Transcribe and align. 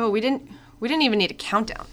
Oh, 0.00 0.08
we 0.08 0.20
didn't. 0.20 0.48
We 0.78 0.86
didn't 0.86 1.02
even 1.02 1.18
need 1.18 1.32
a 1.32 1.34
countdown. 1.34 1.84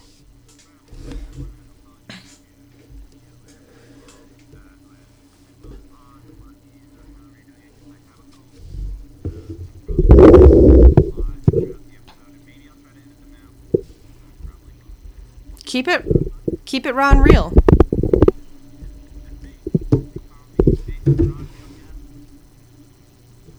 Keep 15.64 15.88
it, 15.88 16.06
keep 16.64 16.86
it 16.86 16.94
raw 16.94 17.10
and 17.10 17.24
real. 17.24 17.52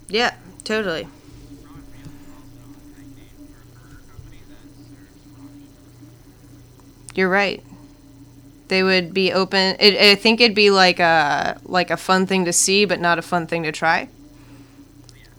Yeah, 0.07 0.35
totally. 0.63 1.09
You're 7.17 7.29
right. 7.29 7.63
They 8.67 8.83
would 8.83 9.11
be 9.11 9.33
open. 9.33 9.75
It, 9.79 9.95
I 9.95 10.13
think 10.13 10.39
it'd 10.39 10.55
be 10.55 10.69
like 10.69 10.99
a 10.99 11.59
like 11.65 11.89
a 11.89 11.97
fun 11.97 12.27
thing 12.27 12.45
to 12.45 12.53
see, 12.53 12.85
but 12.85 12.99
not 12.99 13.17
a 13.17 13.23
fun 13.23 13.47
thing 13.47 13.63
to 13.63 13.71
try. 13.71 14.07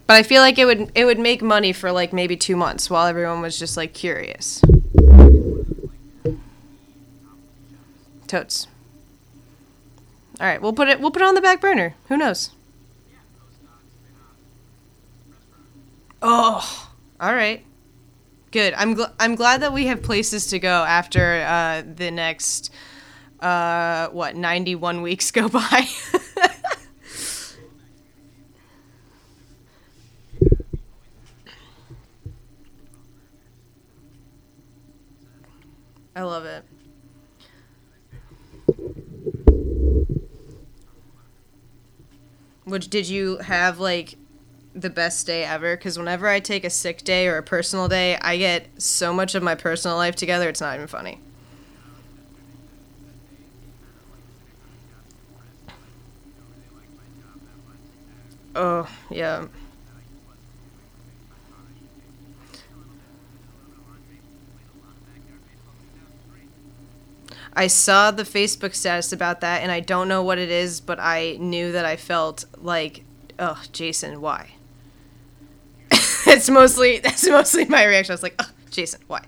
But 0.08 0.16
I 0.16 0.24
feel 0.24 0.42
like 0.42 0.58
it 0.58 0.64
would 0.64 0.90
it 0.96 1.04
would 1.04 1.20
make 1.20 1.40
money 1.40 1.72
for 1.72 1.92
like 1.92 2.12
maybe 2.12 2.36
two 2.36 2.56
months 2.56 2.90
while 2.90 3.06
everyone 3.06 3.40
was 3.40 3.60
just 3.60 3.76
like 3.76 3.94
curious. 3.94 4.60
Totes. 8.26 8.66
All 10.40 10.46
right, 10.48 10.60
we'll 10.60 10.72
put 10.72 10.88
it 10.88 10.98
we'll 10.98 11.12
put 11.12 11.22
it 11.22 11.28
on 11.28 11.36
the 11.36 11.40
back 11.40 11.60
burner. 11.60 11.94
Who 12.08 12.16
knows? 12.16 12.50
Oh, 16.20 16.88
all 17.20 17.34
right. 17.34 17.64
Good. 18.50 18.74
I'm 18.74 18.96
gl- 18.96 19.12
I'm 19.20 19.34
glad 19.34 19.62
that 19.62 19.72
we 19.72 19.86
have 19.86 20.02
places 20.02 20.46
to 20.48 20.58
go 20.58 20.84
after 20.84 21.42
uh, 21.46 21.82
the 21.94 22.10
next 22.10 22.70
uh, 23.40 24.08
what 24.08 24.36
91 24.36 25.02
weeks 25.02 25.30
go 25.32 25.48
by. 25.48 25.86
I 36.16 36.22
love 36.22 36.44
it. 36.44 36.64
Which 42.64 42.88
did 42.88 43.08
you 43.08 43.38
have 43.38 43.78
like 43.78 44.16
the 44.80 44.90
best 44.90 45.26
day 45.26 45.44
ever? 45.44 45.76
Because 45.76 45.98
whenever 45.98 46.28
I 46.28 46.40
take 46.40 46.64
a 46.64 46.70
sick 46.70 47.04
day 47.04 47.26
or 47.28 47.36
a 47.36 47.42
personal 47.42 47.88
day, 47.88 48.16
I 48.20 48.36
get 48.36 48.66
so 48.80 49.12
much 49.12 49.34
of 49.34 49.42
my 49.42 49.54
personal 49.54 49.96
life 49.96 50.16
together. 50.16 50.48
It's 50.48 50.60
not 50.60 50.74
even 50.74 50.86
funny. 50.86 51.20
Oh 58.54 58.88
yeah. 59.10 59.46
I 67.52 67.66
saw 67.66 68.12
the 68.12 68.22
Facebook 68.22 68.74
status 68.74 69.12
about 69.12 69.40
that, 69.40 69.62
and 69.62 69.72
I 69.72 69.80
don't 69.80 70.06
know 70.06 70.22
what 70.22 70.38
it 70.38 70.50
is, 70.50 70.80
but 70.80 71.00
I 71.00 71.36
knew 71.40 71.72
that 71.72 71.84
I 71.84 71.96
felt 71.96 72.44
like, 72.56 73.02
oh, 73.38 73.60
Jason, 73.72 74.20
why? 74.20 74.50
It's 76.28 76.50
mostly 76.50 76.98
that's 76.98 77.26
mostly 77.28 77.64
my 77.66 77.84
reaction. 77.84 78.12
I 78.12 78.14
was 78.14 78.22
like, 78.22 78.34
oh, 78.38 78.50
Jason, 78.70 79.00
why? 79.06 79.24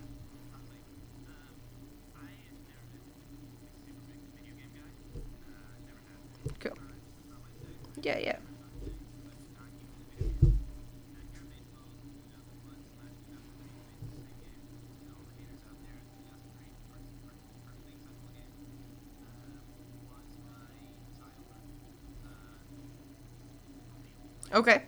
Cool. 6.59 6.77
Yeah, 8.01 8.17
yeah. 8.19 8.37
Okay. 24.53 24.83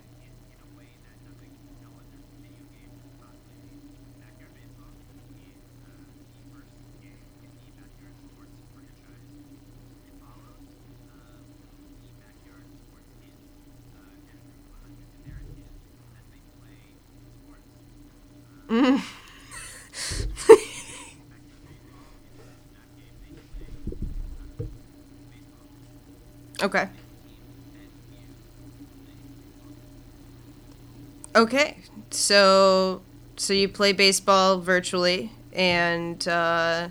Okay. 26.64 26.88
Okay. 31.36 31.78
So 32.10 33.02
so 33.36 33.52
you 33.52 33.68
play 33.68 33.92
baseball 33.92 34.60
virtually 34.60 35.32
and 35.52 36.26
uh 36.28 36.88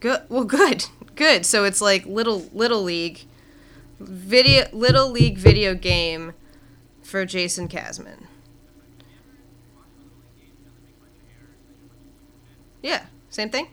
good 0.00 0.22
well 0.28 0.44
good. 0.58 0.86
Good. 1.14 1.46
So 1.46 1.64
it's 1.64 1.80
like 1.80 2.06
little 2.06 2.46
little 2.52 2.82
league 2.82 3.20
video 4.00 4.66
little 4.72 5.10
league 5.10 5.38
video 5.38 5.74
game 5.74 6.32
for 7.02 7.24
Jason 7.24 7.68
Casman. 7.68 8.26
Yeah, 12.82 13.06
same 13.30 13.48
thing. 13.48 13.68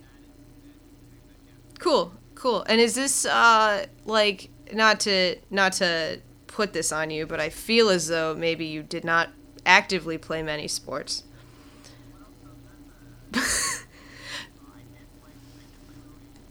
Cool, 1.80 2.14
cool. 2.42 2.64
And 2.68 2.82
is 2.82 2.96
this 2.96 3.24
uh 3.26 3.86
like 4.06 4.50
not 4.74 5.00
to 5.02 5.38
not 5.52 5.74
to 5.74 6.20
put 6.48 6.74
this 6.74 6.92
on 6.92 7.12
you, 7.12 7.28
but 7.28 7.40
I 7.40 7.50
feel 7.50 7.90
as 7.90 8.08
though 8.08 8.34
maybe 8.36 8.66
you 8.66 8.82
did 8.82 9.06
not 9.06 9.30
actively 9.66 10.18
play 10.18 10.42
many 10.42 10.68
sports. 10.68 11.24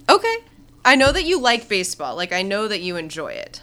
okay. 0.09 0.37
I 0.85 0.95
know 0.95 1.11
that 1.13 1.25
you 1.25 1.41
like 1.41 1.69
baseball. 1.69 2.15
Like 2.15 2.33
I 2.33 2.43
know 2.43 2.69
that 2.69 2.81
you 2.81 2.97
enjoy 2.97 3.33
it. 3.33 3.61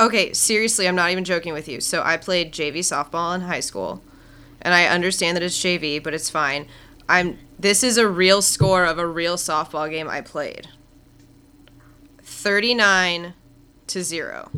Okay, 0.00 0.32
seriously, 0.32 0.88
I'm 0.88 0.94
not 0.94 1.10
even 1.10 1.24
joking 1.24 1.52
with 1.52 1.68
you. 1.68 1.80
So 1.80 2.02
I 2.02 2.16
played 2.16 2.52
JV 2.52 2.78
softball 2.78 3.34
in 3.34 3.42
high 3.42 3.60
school, 3.60 4.02
and 4.62 4.74
I 4.74 4.86
understand 4.86 5.36
that 5.36 5.42
it's 5.42 5.58
JV, 5.58 6.02
but 6.02 6.14
it's 6.14 6.30
fine. 6.30 6.66
I'm. 7.08 7.38
This 7.58 7.82
is 7.82 7.96
a 7.96 8.08
real 8.08 8.42
score 8.42 8.84
of 8.84 8.98
a 8.98 9.06
real 9.06 9.36
softball 9.36 9.90
game 9.90 10.08
I 10.08 10.20
played. 10.20 10.68
Thirty-nine 12.22 13.34
to 13.86 14.02
zero. 14.02 14.50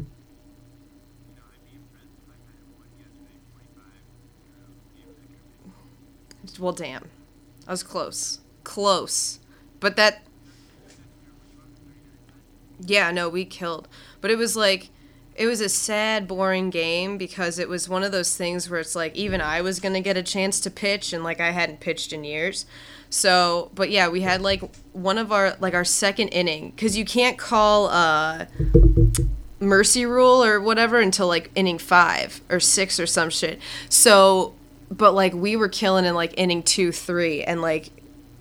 Well, 6.59 6.73
damn, 6.73 7.05
I 7.67 7.71
was 7.71 7.83
close, 7.83 8.41
close, 8.65 9.39
but 9.81 9.97
that. 9.97 10.23
Yeah, 12.81 13.11
no, 13.11 13.29
we 13.29 13.45
killed, 13.45 13.89
but 14.21 14.31
it 14.31 14.39
was 14.39 14.57
like 14.57 14.91
it 15.39 15.47
was 15.47 15.61
a 15.61 15.69
sad, 15.69 16.27
boring 16.27 16.69
game 16.69 17.17
because 17.17 17.61
it 17.61 17.69
was 17.69 17.89
one 17.89 18.03
of 18.03 18.11
those 18.11 18.37
things 18.37 18.69
where 18.69 18.81
it's 18.81 18.97
like 18.97 19.15
even 19.15 19.41
I 19.41 19.61
was 19.61 19.79
gonna 19.79 20.01
get 20.01 20.17
a 20.17 20.23
chance 20.23 20.59
to 20.61 20.71
pitch 20.71 21.13
and 21.13 21.23
like 21.23 21.41
I 21.41 21.53
hadn't 21.53 21.79
pitched 21.79 22.13
in 22.13 22.25
years. 22.25 22.67
So, 23.09 23.71
but 23.75 23.89
yeah, 23.89 24.09
we 24.09 24.23
had 24.23 24.43
like 24.43 24.63
one 24.93 25.17
of 25.17 25.31
our 25.31 25.57
like 25.61 25.75
our 25.75 25.85
second 25.85 26.29
inning 26.29 26.71
because 26.71 26.97
you 26.97 27.05
can't 27.05 27.39
call 27.39 27.87
uh 27.87 28.47
mercy 29.61 30.05
rule 30.05 30.43
or 30.43 30.61
whatever 30.61 30.99
until 30.99 31.29
like 31.29 31.51
inning 31.55 31.79
five 31.79 32.41
or 32.51 32.59
six 32.59 32.99
or 32.99 33.07
some 33.07 33.31
shit. 33.31 33.61
So, 33.89 34.55
but 34.91 35.15
like 35.15 35.35
we 35.35 35.55
were 35.55 35.69
killing 35.69 36.05
in 36.05 36.15
like 36.15 36.35
inning 36.37 36.65
two, 36.65 36.91
three, 36.91 37.45
and 37.45 37.63
like 37.63 37.91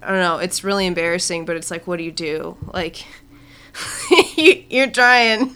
I 0.01 0.07
don't 0.07 0.19
know, 0.19 0.39
it's 0.39 0.63
really 0.63 0.87
embarrassing, 0.87 1.45
but 1.45 1.55
it's 1.57 1.69
like, 1.69 1.85
what 1.85 1.97
do 1.97 2.03
you 2.03 2.11
do? 2.11 2.57
Like. 2.73 3.05
you, 4.35 4.63
you're 4.69 4.89
trying. 4.89 5.55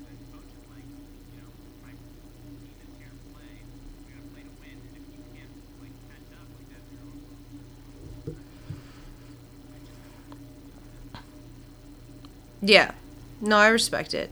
Yeah. 12.61 12.91
No, 13.39 13.57
I 13.57 13.67
respect 13.67 14.13
it. 14.13 14.31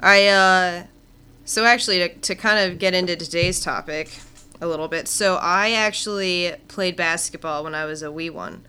I 0.00 0.26
uh 0.26 0.84
so 1.44 1.64
actually 1.64 1.98
to, 1.98 2.08
to 2.14 2.34
kind 2.34 2.70
of 2.70 2.78
get 2.78 2.94
into 2.94 3.16
today's 3.16 3.60
topic 3.60 4.18
a 4.60 4.66
little 4.66 4.88
bit. 4.88 5.08
So 5.08 5.36
I 5.36 5.70
actually 5.72 6.54
played 6.68 6.96
basketball 6.96 7.64
when 7.64 7.74
I 7.74 7.84
was 7.84 8.02
a 8.02 8.10
wee 8.10 8.30
one. 8.30 8.64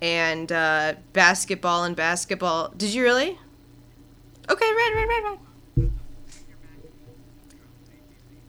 And 0.00 0.50
uh 0.50 0.94
basketball 1.12 1.84
and 1.84 1.94
basketball. 1.96 2.72
Did 2.76 2.94
you 2.94 3.02
really? 3.02 3.38
Okay, 4.48 4.64
right, 4.66 4.92
right, 4.94 5.08
right, 5.08 5.38
right. 5.78 5.90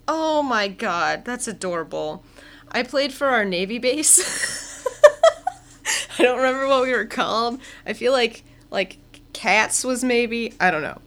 Oh 0.08 0.42
my 0.44 0.68
god, 0.68 1.26
that's 1.26 1.48
adorable. 1.48 2.24
I 2.72 2.84
played 2.84 3.14
for 3.14 3.28
our 3.28 3.46
Navy 3.46 3.78
base. 3.78 4.86
I 6.20 6.24
don't 6.24 6.38
remember 6.38 6.68
what 6.68 6.84
we 6.84 6.92
were 6.92 7.06
called. 7.06 7.60
I 7.86 7.94
feel 7.94 8.12
like 8.12 8.44
like 8.70 8.98
Cats 9.34 9.84
was 9.84 10.04
maybe. 10.04 10.54
I 10.60 10.72
don't 10.72 10.82
know. 10.82 11.00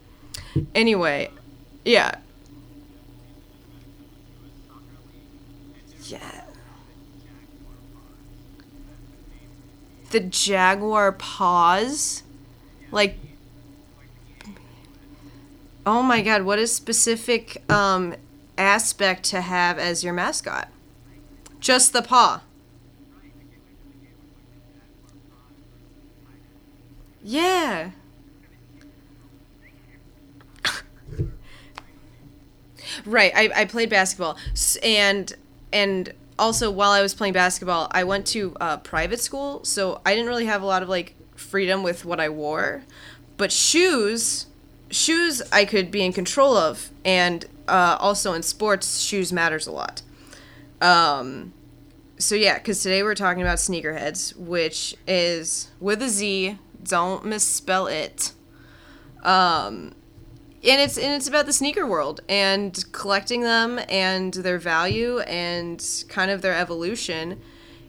Anyway, 0.73 1.29
yeah. 1.83 2.15
Yeah. 6.03 6.41
The 10.11 10.19
Jaguar 10.19 11.11
paws? 11.11 12.23
Like 12.91 13.17
Oh 15.85 16.01
my 16.01 16.21
god, 16.21 16.43
what 16.43 16.57
a 16.57 16.67
specific 16.67 17.61
um 17.69 18.15
aspect 18.57 19.23
to 19.25 19.41
have 19.41 19.77
as 19.77 20.03
your 20.03 20.13
mascot. 20.13 20.69
Just 21.59 21.93
the 21.93 22.01
paw. 22.01 22.41
Yeah. 27.23 27.91
Right. 33.05 33.31
I, 33.35 33.49
I 33.61 33.65
played 33.65 33.89
basketball, 33.89 34.37
and 34.81 35.33
and 35.71 36.13
also 36.37 36.71
while 36.71 36.91
I 36.91 37.01
was 37.01 37.13
playing 37.13 37.33
basketball, 37.33 37.87
I 37.91 38.03
went 38.03 38.25
to 38.27 38.55
uh, 38.59 38.77
private 38.77 39.19
school, 39.19 39.63
so 39.63 40.01
I 40.05 40.13
didn't 40.13 40.27
really 40.27 40.45
have 40.45 40.61
a 40.61 40.65
lot 40.65 40.83
of 40.83 40.89
like 40.89 41.15
freedom 41.35 41.83
with 41.83 42.05
what 42.05 42.19
I 42.19 42.29
wore. 42.29 42.83
But 43.37 43.51
shoes, 43.51 44.47
shoes 44.89 45.41
I 45.51 45.65
could 45.65 45.91
be 45.91 46.03
in 46.03 46.13
control 46.13 46.55
of, 46.57 46.89
and 47.03 47.45
uh, 47.67 47.97
also 47.99 48.33
in 48.33 48.43
sports, 48.43 48.99
shoes 48.99 49.31
matters 49.31 49.67
a 49.67 49.71
lot. 49.71 50.01
Um, 50.81 51.53
so 52.17 52.35
yeah, 52.35 52.57
because 52.57 52.81
today 52.81 53.03
we're 53.03 53.15
talking 53.15 53.41
about 53.41 53.57
Sneakerheadz, 53.57 54.35
which 54.37 54.95
is 55.07 55.69
with 55.79 56.01
a 56.01 56.09
Z. 56.09 56.57
Don't 56.83 57.25
misspell 57.25 57.87
it. 57.87 58.31
Um, 59.23 59.95
and 60.65 60.81
it's 60.81 60.97
and 60.97 61.13
it's 61.13 61.27
about 61.27 61.45
the 61.45 61.53
sneaker 61.53 61.85
world 61.85 62.21
and 62.27 62.83
collecting 62.91 63.41
them 63.41 63.79
and 63.89 64.33
their 64.33 64.57
value 64.57 65.19
and 65.19 66.03
kind 66.09 66.31
of 66.31 66.41
their 66.41 66.55
evolution. 66.55 67.41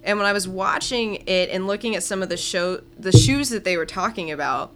And 0.04 0.18
when 0.18 0.26
I 0.26 0.32
was 0.32 0.46
watching 0.46 1.16
it 1.26 1.50
and 1.50 1.66
looking 1.66 1.96
at 1.96 2.02
some 2.02 2.22
of 2.22 2.28
the 2.28 2.36
show 2.36 2.82
the 2.98 3.12
shoes 3.12 3.48
that 3.50 3.64
they 3.64 3.76
were 3.76 3.86
talking 3.86 4.30
about, 4.30 4.72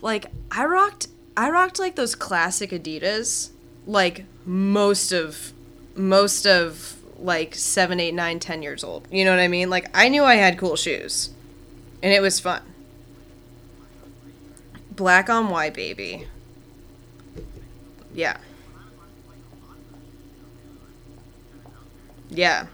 like 0.00 0.26
I 0.50 0.64
rocked 0.64 1.08
I 1.36 1.50
rocked 1.50 1.78
like 1.78 1.96
those 1.96 2.14
classic 2.14 2.70
Adidas 2.70 3.50
like 3.86 4.24
most 4.44 5.12
of 5.12 5.52
most 5.94 6.46
of 6.46 6.96
like 7.18 7.54
seven, 7.54 8.00
eight, 8.00 8.14
nine, 8.14 8.38
ten 8.38 8.62
years 8.62 8.82
old. 8.82 9.06
You 9.10 9.24
know 9.24 9.30
what 9.30 9.40
I 9.40 9.48
mean? 9.48 9.70
Like 9.70 9.88
I 9.94 10.08
knew 10.08 10.24
I 10.24 10.36
had 10.36 10.58
cool 10.58 10.76
shoes. 10.76 11.30
And 12.02 12.12
it 12.12 12.20
was 12.20 12.38
fun. 12.38 12.62
Black 14.90 15.30
on 15.30 15.48
white 15.48 15.74
baby. 15.74 16.26
Yeah. 18.14 18.36
Yeah. 22.30 22.66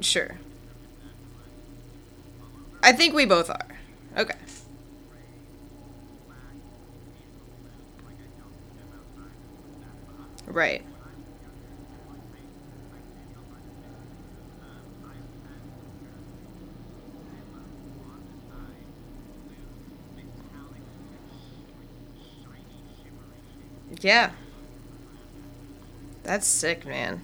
Sure. 0.00 0.38
I 2.82 2.92
think 2.92 3.14
we 3.14 3.24
both 3.24 3.50
are. 3.50 3.66
Okay. 4.16 4.34
Right. 10.46 10.82
Yeah. 24.00 24.30
That's 26.22 26.46
sick, 26.46 26.86
man. 26.86 27.22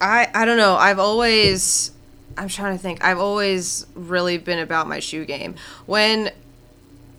I 0.00 0.28
I 0.34 0.44
don't 0.44 0.56
know. 0.56 0.76
I've 0.76 0.98
always 0.98 1.92
I'm 2.38 2.48
trying 2.48 2.76
to 2.76 2.82
think. 2.82 3.04
I've 3.04 3.18
always 3.18 3.86
really 3.94 4.38
been 4.38 4.58
about 4.58 4.88
my 4.88 4.98
shoe 4.98 5.24
game. 5.24 5.54
When 5.86 6.30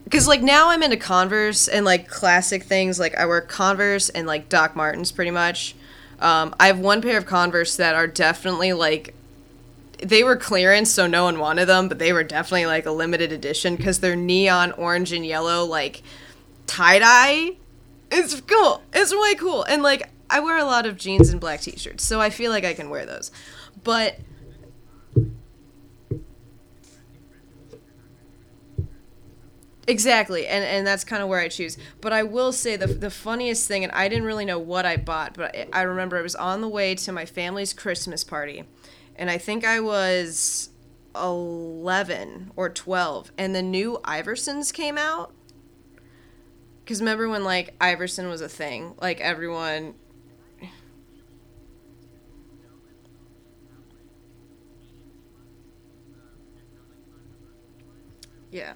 cuz 0.10 0.28
like 0.28 0.42
now 0.42 0.70
I'm 0.70 0.84
into 0.84 0.98
Converse 0.98 1.68
and 1.68 1.86
like 1.86 2.08
classic 2.08 2.64
things 2.64 3.00
like 3.00 3.16
I 3.18 3.26
wear 3.26 3.42
Converse 3.42 4.10
and 4.10 4.28
like 4.28 4.50
Doc 4.50 4.76
Martens 4.76 5.12
pretty 5.12 5.32
much. 5.32 5.76
Um, 6.20 6.54
I 6.60 6.68
have 6.68 6.80
one 6.80 7.02
pair 7.02 7.18
of 7.18 7.26
Converse 7.26 7.76
that 7.78 7.96
are 7.96 8.08
definitely 8.08 8.74
like 8.74 9.14
they 10.02 10.24
were 10.24 10.36
clearance, 10.36 10.90
so 10.92 11.08
no 11.08 11.24
one 11.26 11.40
wanted 11.40 11.66
them, 11.66 11.88
but 11.88 12.00
they 12.00 12.14
were 12.14 12.24
definitely 12.24 12.66
like 12.66 12.86
a 12.86 12.92
limited 12.92 13.32
edition 13.32 13.76
because 13.76 14.00
they're 14.00 14.16
neon 14.16 14.72
orange 14.74 15.12
and 15.12 15.26
yellow, 15.26 15.66
like 15.66 16.02
tie 16.68 17.00
dye. 17.00 17.58
It's 18.12 18.42
cool. 18.42 18.84
It's 18.94 19.12
really 19.12 19.36
cool. 19.36 19.64
And 19.64 19.84
like 19.84 20.10
I 20.30 20.40
wear 20.40 20.58
a 20.58 20.66
lot 20.66 20.86
of 20.86 20.98
jeans 20.98 21.30
and 21.30 21.40
black 21.40 21.62
t-shirts, 21.62 22.04
so 22.04 22.20
I 22.22 22.30
feel 22.30 22.52
like 22.52 22.66
I 22.66 22.74
can 22.74 22.90
wear 22.90 23.06
those. 23.06 23.32
But 23.84 24.20
Exactly, 29.88 30.46
and 30.46 30.64
and 30.64 30.86
that's 30.86 31.04
kind 31.04 31.24
of 31.24 31.28
where 31.28 31.40
I 31.40 31.48
choose. 31.48 31.76
But 32.02 32.14
I 32.14 32.22
will 32.22 32.52
say 32.52 32.76
the 32.76 32.86
the 32.86 33.10
funniest 33.10 33.68
thing, 33.68 33.84
and 33.84 33.92
I 33.94 34.08
didn't 34.10 34.26
really 34.26 34.46
know 34.46 34.60
what 34.60 34.86
I 34.86 34.96
bought, 34.96 35.34
but 35.34 35.56
I, 35.56 35.68
I 35.74 35.82
remember 35.82 36.20
it 36.20 36.24
was 36.24 36.36
on 36.36 36.62
the 36.62 36.70
way 36.70 36.94
to 36.96 37.12
my 37.12 37.26
family's 37.26 37.74
Christmas 37.74 38.24
party, 38.24 38.64
and 39.22 39.30
I 39.30 39.38
think 39.38 39.64
I 39.64 39.80
was 39.80 40.70
11 41.16 42.52
or 42.56 42.70
12 42.70 43.32
and 43.38 43.54
the 43.54 43.62
new 43.62 44.00
Iversons 44.04 44.74
came 44.74 44.98
out 44.98 45.32
cuz 46.88 47.00
remember 47.00 47.30
when 47.30 47.44
like 47.44 47.76
Iverson 47.80 48.28
was 48.30 48.42
a 48.42 48.50
thing 48.50 48.96
like 49.00 49.22
everyone 49.22 49.94
Yeah. 58.52 58.74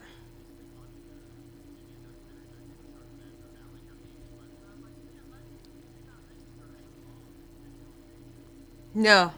No. 8.93 9.33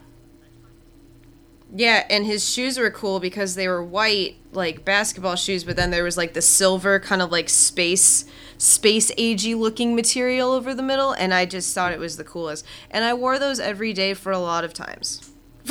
Yeah, 1.75 2.05
and 2.09 2.25
his 2.25 2.49
shoes 2.49 2.79
were 2.79 2.89
cool 2.89 3.19
because 3.19 3.55
they 3.55 3.67
were 3.67 3.83
white, 3.83 4.37
like 4.53 4.85
basketball 4.85 5.35
shoes, 5.35 5.63
but 5.65 5.75
then 5.75 5.91
there 5.91 6.03
was 6.03 6.15
like 6.17 6.33
the 6.33 6.41
silver 6.41 6.99
kind 6.99 7.21
of 7.21 7.31
like 7.31 7.49
space 7.49 8.25
space 8.57 9.11
agey 9.15 9.55
looking 9.55 9.95
material 9.95 10.51
over 10.51 10.73
the 10.73 10.81
middle, 10.81 11.11
and 11.11 11.33
I 11.33 11.45
just 11.45 11.75
thought 11.75 11.91
it 11.91 11.99
was 11.99 12.17
the 12.17 12.23
coolest. 12.23 12.65
And 12.89 13.03
I 13.03 13.13
wore 13.13 13.37
those 13.37 13.59
every 13.59 13.93
day 13.93 14.13
for 14.13 14.31
a 14.31 14.39
lot 14.39 14.63
of 14.63 14.73
times. 14.73 15.29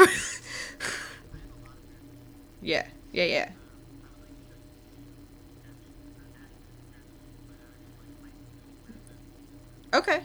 yeah, 2.60 2.86
yeah, 3.12 3.24
yeah. 3.24 3.48
Okay. 9.94 10.20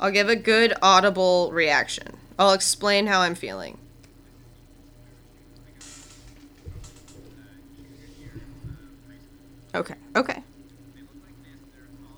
I'll 0.00 0.10
give 0.10 0.30
a 0.30 0.36
good 0.36 0.72
audible 0.80 1.50
reaction. 1.52 2.16
I'll 2.38 2.54
explain 2.54 3.06
how 3.06 3.20
I'm 3.20 3.34
feeling. 3.34 3.76
Okay. 9.74 9.94
Okay. 10.16 10.42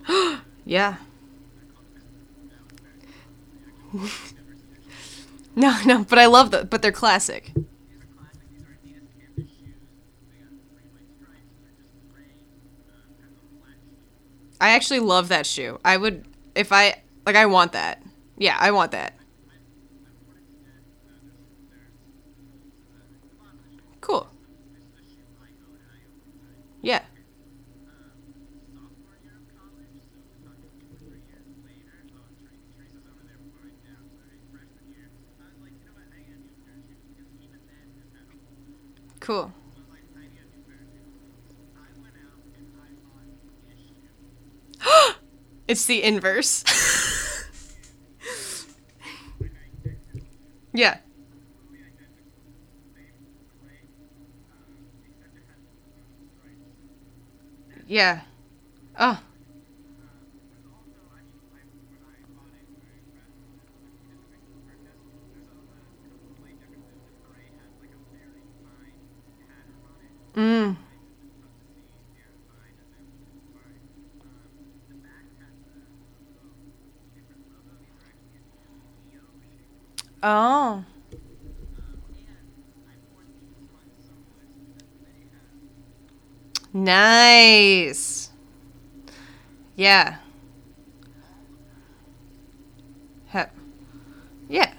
yeah. 0.64 0.96
no, 5.56 5.76
no, 5.84 6.04
but 6.04 6.18
I 6.20 6.26
love 6.26 6.52
them. 6.52 6.68
But 6.68 6.82
they're 6.82 6.92
classic. 6.92 7.52
I 14.60 14.70
actually 14.70 15.00
love 15.00 15.28
that 15.28 15.44
shoe. 15.44 15.80
I 15.84 15.96
would 15.96 16.24
if 16.54 16.72
I 16.72 17.01
like 17.26 17.36
I 17.36 17.46
want 17.46 17.72
that. 17.72 18.02
Yeah, 18.36 18.56
I 18.58 18.70
want 18.70 18.92
that. 18.92 19.14
Cool. 24.00 24.26
Yeah. 26.80 27.02
Cool. 39.20 39.52
it's 45.68 45.84
the 45.84 46.02
inverse. 46.02 46.64
yeah. 50.82 50.98
Yeah. 57.86 58.22
Oh. 58.98 59.20
Mm. 70.34 70.76
Oh. 80.22 80.84
Nice. 87.32 88.28
Yeah. 89.74 90.16
Hep. 93.28 93.54
Yeah. 94.50 94.72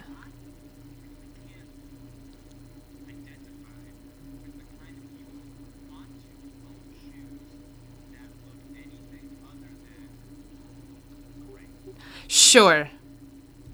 Sure. 12.27 12.89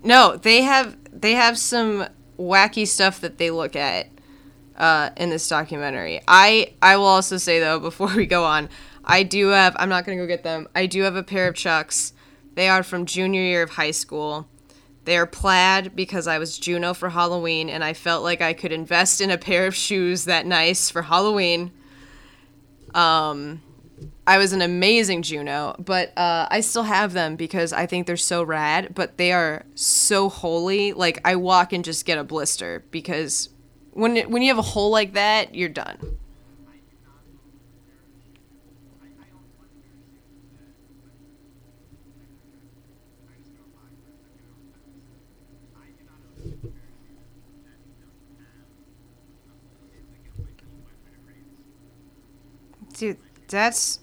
No, 0.04 0.38
they 0.38 0.62
have 0.62 0.98
they 1.12 1.34
have 1.34 1.58
some 1.58 2.08
wacky 2.38 2.88
stuff 2.88 3.20
that 3.20 3.38
they 3.38 3.52
look 3.52 3.76
at 3.76 4.08
uh, 4.80 5.12
in 5.18 5.30
this 5.30 5.48
documentary. 5.48 6.22
I 6.28 6.74
I 6.82 6.98
will 6.98 7.06
also 7.06 7.38
say 7.38 7.60
though 7.60 7.80
before 7.90 8.16
we 8.16 8.26
go 8.26 8.46
on, 8.46 8.70
I 9.04 9.24
do 9.24 9.50
have 9.50 9.76
I'm 9.78 9.90
not 9.90 10.06
gonna 10.06 10.18
go 10.18 10.28
get 10.28 10.44
them. 10.44 10.68
I 10.76 10.86
do 10.86 11.04
have 11.04 11.16
a 11.16 11.24
pair 11.24 11.48
of 11.48 11.56
Chucks. 11.56 12.14
They 12.56 12.70
are 12.70 12.84
from 12.84 13.06
junior 13.06 13.42
year 13.42 13.64
of 13.64 13.72
high 13.72 13.92
school. 13.92 14.48
They 15.06 15.18
are 15.18 15.26
plaid 15.26 15.96
because 15.96 16.28
I 16.28 16.38
was 16.38 16.58
Juno 16.58 16.94
for 16.94 17.10
Halloween 17.10 17.70
and 17.70 17.84
I 17.84 17.94
felt 17.94 18.24
like 18.24 18.42
I 18.42 18.54
could 18.54 18.72
invest 18.72 19.22
in 19.22 19.32
a 19.32 19.38
pair 19.38 19.66
of 19.66 19.76
shoes 19.76 20.26
that 20.26 20.46
nice 20.46 20.90
for 20.90 21.04
Halloween. 21.04 21.72
Um, 22.94 23.62
I 24.28 24.38
was 24.38 24.54
an 24.54 24.62
amazing 24.62 25.24
Juno, 25.24 25.76
but 25.80 26.16
uh, 26.18 26.48
I 26.52 26.60
still 26.60 26.84
have 26.84 27.14
them 27.14 27.36
because 27.36 27.74
I 27.74 27.86
think 27.86 28.06
they're 28.06 28.18
so 28.18 28.44
rad. 28.44 28.94
But 28.94 29.18
they 29.18 29.32
are 29.32 29.66
so 29.74 30.30
holy. 30.30 30.94
Like 30.94 31.20
I 31.26 31.36
walk 31.36 31.74
and 31.74 31.84
just 31.84 32.06
get 32.06 32.20
a 32.20 32.24
blister 32.24 32.84
because 32.92 33.50
when 34.00 34.18
when 34.32 34.42
you 34.42 34.50
have 34.50 34.58
a 34.60 34.64
hole 34.64 34.90
like 34.92 35.14
that, 35.14 35.56
you're 35.56 35.70
done. 35.70 36.18
Dude, 52.94 53.18
that's 53.48 54.00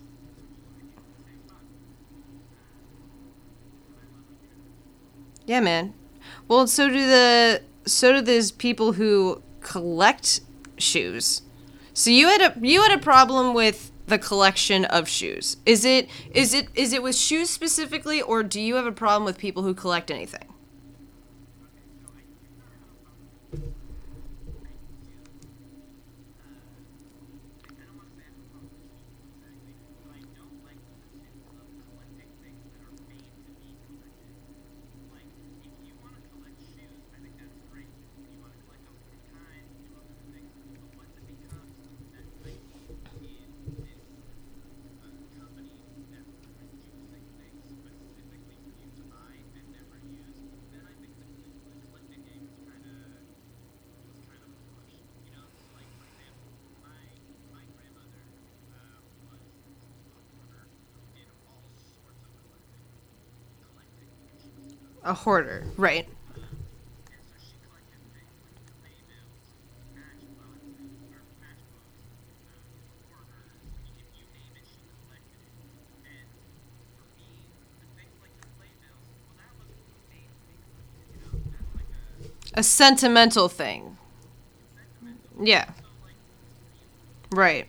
Yeah, 5.47 5.61
man. 5.61 5.95
Well, 6.49 6.67
so 6.67 6.88
do 6.88 7.07
the 7.07 7.62
so 7.87 8.12
do 8.12 8.21
those 8.21 8.50
people 8.50 8.93
who 8.93 9.43
collect 9.66 10.40
shoes. 10.78 11.42
So 11.92 12.11
you 12.11 12.28
had 12.28 12.40
a 12.40 12.66
you 12.66 12.82
had 12.82 12.92
a 12.92 13.02
problem 13.02 13.52
with 13.52 13.90
the 14.06 14.18
collection 14.18 14.85
of 14.85 15.08
shoes. 15.08 15.56
Is 15.66 15.85
it 15.85 16.08
is 16.30 16.54
it 16.54 16.68
is 16.75 16.92
it 16.92 17.02
with 17.02 17.16
shoes 17.16 17.50
specifically 17.50 18.23
or 18.23 18.42
do 18.42 18.61
you 18.61 18.76
have 18.76 18.87
a 18.87 18.92
problem 18.92 19.25
with 19.25 19.38
people 19.38 19.64
who 19.64 19.75
collect 19.75 20.11
anything? 20.11 20.46
A 65.07 65.15
hoarder, 65.15 65.65
right. 65.77 66.07
A 82.55 82.63
sentimental 82.63 83.49
thing. 83.49 83.99
Yeah. 85.41 85.67
Right. 87.31 87.69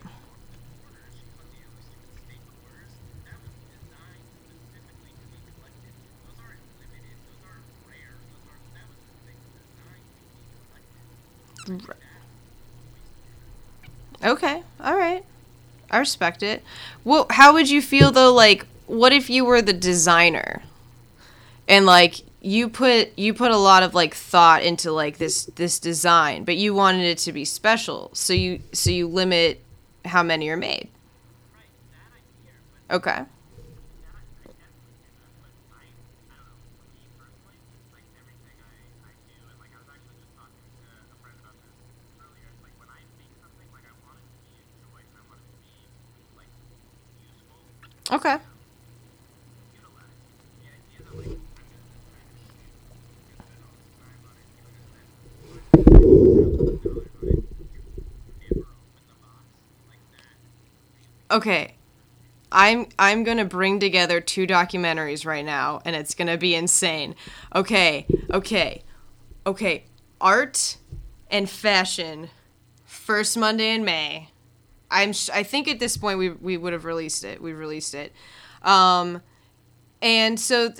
Okay, 14.24 14.62
all 14.80 14.96
right. 14.96 15.24
I 15.90 15.98
respect 15.98 16.42
it. 16.42 16.62
Well, 17.04 17.26
how 17.30 17.52
would 17.52 17.70
you 17.70 17.80
feel 17.80 18.10
though? 18.10 18.32
Like, 18.32 18.66
what 18.86 19.12
if 19.12 19.30
you 19.30 19.44
were 19.44 19.62
the 19.62 19.72
designer, 19.72 20.62
and 21.66 21.86
like 21.86 22.22
you 22.40 22.68
put 22.68 23.16
you 23.16 23.32
put 23.34 23.50
a 23.50 23.56
lot 23.56 23.82
of 23.82 23.94
like 23.94 24.14
thought 24.14 24.62
into 24.62 24.92
like 24.92 25.18
this 25.18 25.46
this 25.56 25.78
design, 25.78 26.44
but 26.44 26.56
you 26.56 26.74
wanted 26.74 27.04
it 27.04 27.18
to 27.18 27.32
be 27.32 27.44
special, 27.44 28.10
so 28.12 28.32
you 28.32 28.60
so 28.72 28.90
you 28.90 29.06
limit 29.06 29.62
how 30.04 30.22
many 30.22 30.48
are 30.48 30.56
made. 30.56 30.88
Okay. 32.90 33.24
Okay. 48.10 48.38
Okay. 61.30 61.74
I'm 62.50 62.86
I'm 62.98 63.24
to 63.36 63.44
bring 63.44 63.78
together 63.78 64.20
two 64.22 64.46
documentaries 64.46 65.26
right 65.26 65.44
now 65.44 65.82
and 65.84 65.94
it's 65.94 66.14
to 66.28 66.38
be 66.38 66.54
insane. 66.54 67.14
Okay. 67.54 68.06
Okay. 68.30 68.82
Okay. 69.46 69.84
Art 70.20 70.78
and 71.30 71.48
fashion 71.48 72.30
first 72.86 73.36
Monday 73.36 73.74
in 73.74 73.84
May. 73.84 74.30
I'm 74.90 75.12
sh- 75.12 75.30
I 75.32 75.42
think 75.42 75.68
at 75.68 75.78
this 75.80 75.96
point 75.96 76.18
we 76.18 76.30
we 76.30 76.56
would 76.56 76.72
have 76.72 76.84
released 76.84 77.24
it. 77.24 77.42
We 77.42 77.52
released 77.52 77.94
it. 77.94 78.12
Um 78.62 79.22
and 80.00 80.38
so 80.38 80.72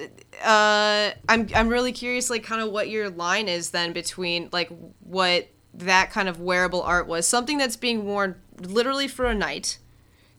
uh 0.44 1.10
I'm 1.28 1.48
I'm 1.54 1.68
really 1.68 1.92
curious 1.92 2.30
like 2.30 2.44
kind 2.44 2.62
of 2.62 2.70
what 2.70 2.88
your 2.88 3.10
line 3.10 3.48
is 3.48 3.70
then 3.70 3.92
between 3.92 4.48
like 4.52 4.70
what 5.00 5.48
that 5.74 6.10
kind 6.10 6.28
of 6.28 6.40
wearable 6.40 6.82
art 6.82 7.06
was. 7.06 7.26
Something 7.26 7.58
that's 7.58 7.76
being 7.76 8.04
worn 8.04 8.36
literally 8.60 9.08
for 9.08 9.26
a 9.26 9.34
night 9.34 9.78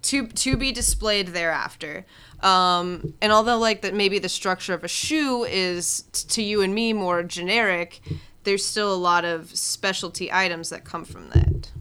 to 0.03 0.27
to 0.27 0.57
be 0.57 0.71
displayed 0.71 1.29
thereafter. 1.29 2.05
Um, 2.41 3.13
and 3.21 3.31
although 3.33 3.57
like 3.57 3.81
that 3.81 3.93
maybe 3.93 4.17
the 4.19 4.29
structure 4.29 4.73
of 4.73 4.83
a 4.83 4.87
shoe 4.87 5.43
is 5.43 6.03
t- 6.13 6.27
to 6.29 6.41
you 6.41 6.61
and 6.61 6.73
me 6.73 6.93
more 6.93 7.21
generic, 7.23 7.99
there's 8.45 8.65
still 8.65 8.93
a 8.93 8.95
lot 8.95 9.25
of 9.25 9.53
specialty 9.55 10.31
items 10.31 10.69
that 10.69 10.85
come 10.85 11.03
from 11.03 11.29
that. 11.31 11.71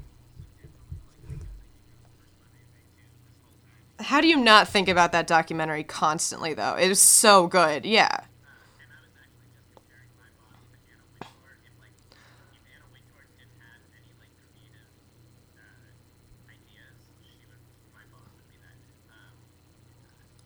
How 4.01 4.21
do 4.21 4.29
you 4.29 4.37
not 4.37 4.69
think 4.69 4.89
about 4.89 5.13
that 5.13 5.27
documentary 5.27 5.83
constantly 5.83 6.55
though? 6.55 6.75
It 6.75 6.91
is 6.91 7.01
so 7.01 7.49
good. 7.49 7.85
Yeah. 7.85 8.21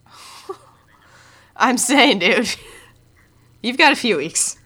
I'm 1.56 1.76
saying, 1.76 2.21
dude. 2.21 2.54
You've 3.62 3.78
got 3.78 3.92
a 3.92 3.97
few 3.97 4.16
weeks. 4.16 4.56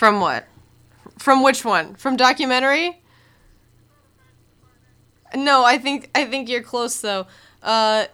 From 0.00 0.18
what? 0.18 0.48
From 1.18 1.42
which 1.42 1.62
one? 1.62 1.94
From 1.94 2.16
documentary? 2.16 3.02
No, 5.34 5.62
I 5.62 5.76
think 5.76 6.08
I 6.14 6.24
think 6.24 6.48
you're 6.48 6.62
close 6.62 7.02
though. 7.02 7.26
Uh 7.62 8.06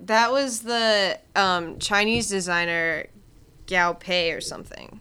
That 0.00 0.32
was 0.32 0.60
the 0.60 1.18
um, 1.34 1.78
Chinese 1.78 2.28
designer 2.28 3.06
Gao 3.66 3.94
Pei 3.94 4.32
or 4.32 4.42
something. 4.42 5.00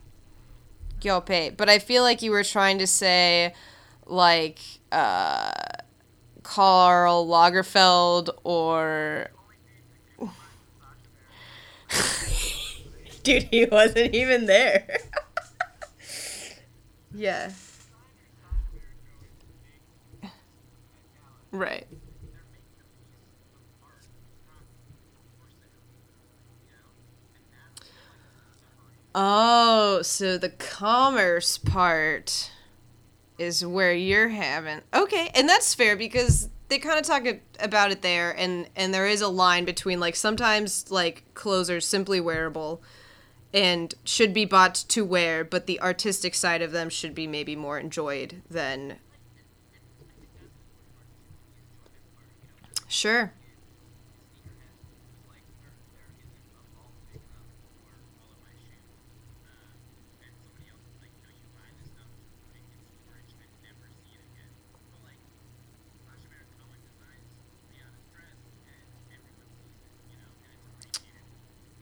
Gao 1.02 1.20
Pei. 1.20 1.50
But 1.50 1.68
I 1.68 1.80
feel 1.80 2.04
like 2.04 2.22
you 2.22 2.32
were 2.32 2.46
trying 2.46 2.78
to 2.78 2.88
say 2.88 3.54
like 4.06 4.60
uh, 4.94 5.52
Karl 6.44 7.28
Lagerfeld 7.28 8.30
or 8.46 9.32
Dude, 13.28 13.44
he 13.52 13.66
wasn't 13.66 14.16
even 14.16 14.46
there. 14.46 15.00
yeah. 17.14 17.52
Right. 21.52 21.86
Oh, 29.14 30.02
so 30.04 30.38
the 30.38 30.48
commerce 30.48 31.58
part 31.58 32.50
is 33.38 33.66
where 33.66 33.92
you're 33.92 34.30
having. 34.30 34.80
Okay, 34.94 35.32
and 35.36 35.50
that's 35.50 35.74
fair 35.74 35.98
because 35.98 36.48
they 36.70 36.80
kind 36.80 36.98
of 36.98 37.06
talk 37.06 37.26
about 37.60 37.92
it 37.92 38.02
there 38.02 38.32
and 38.32 38.70
and 38.78 38.94
there 38.94 39.08
is 39.08 39.20
a 39.22 39.28
line 39.28 39.66
between 39.66 40.00
like 40.00 40.16
sometimes 40.16 40.90
like 40.92 41.24
clothes 41.34 41.70
are 41.70 41.82
simply 41.82 42.22
wearable 42.22 42.82
and 43.54 43.96
should 44.04 44.34
be 44.34 44.46
bought 44.46 44.76
to 44.76 45.04
wear 45.06 45.44
but 45.44 45.66
the 45.68 45.80
artistic 45.82 46.36
side 46.36 46.62
of 46.62 46.72
them 46.72 46.90
should 46.90 47.16
be 47.16 47.28
maybe 47.28 47.56
more 47.56 47.80
enjoyed 47.80 48.42
than 48.50 48.98
sure 52.88 53.34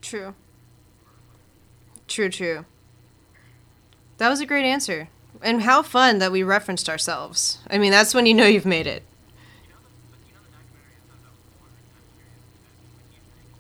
True. 0.01 0.36
True, 2.15 2.30
true. 2.30 2.63
That 4.19 4.30
was 4.30 4.39
a 4.39 4.45
great 4.45 4.63
answer. 4.63 5.10
And 5.41 5.63
how 5.63 5.82
fun 5.82 6.19
that 6.19 6.32
we 6.32 6.43
referenced 6.43 6.88
ourselves. 6.88 7.58
I 7.69 7.78
mean, 7.78 7.91
that's 7.91 8.13
when 8.13 8.25
you 8.25 8.34
know 8.34 8.45
you've 8.45 8.65
made 8.65 8.88
it. 8.88 9.04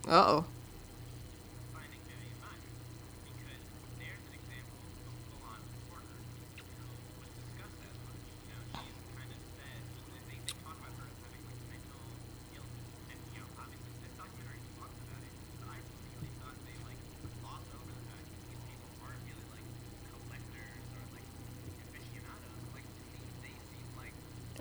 Uh 0.07 0.23
oh. 0.25 0.45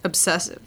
Obsessive. 0.05 0.63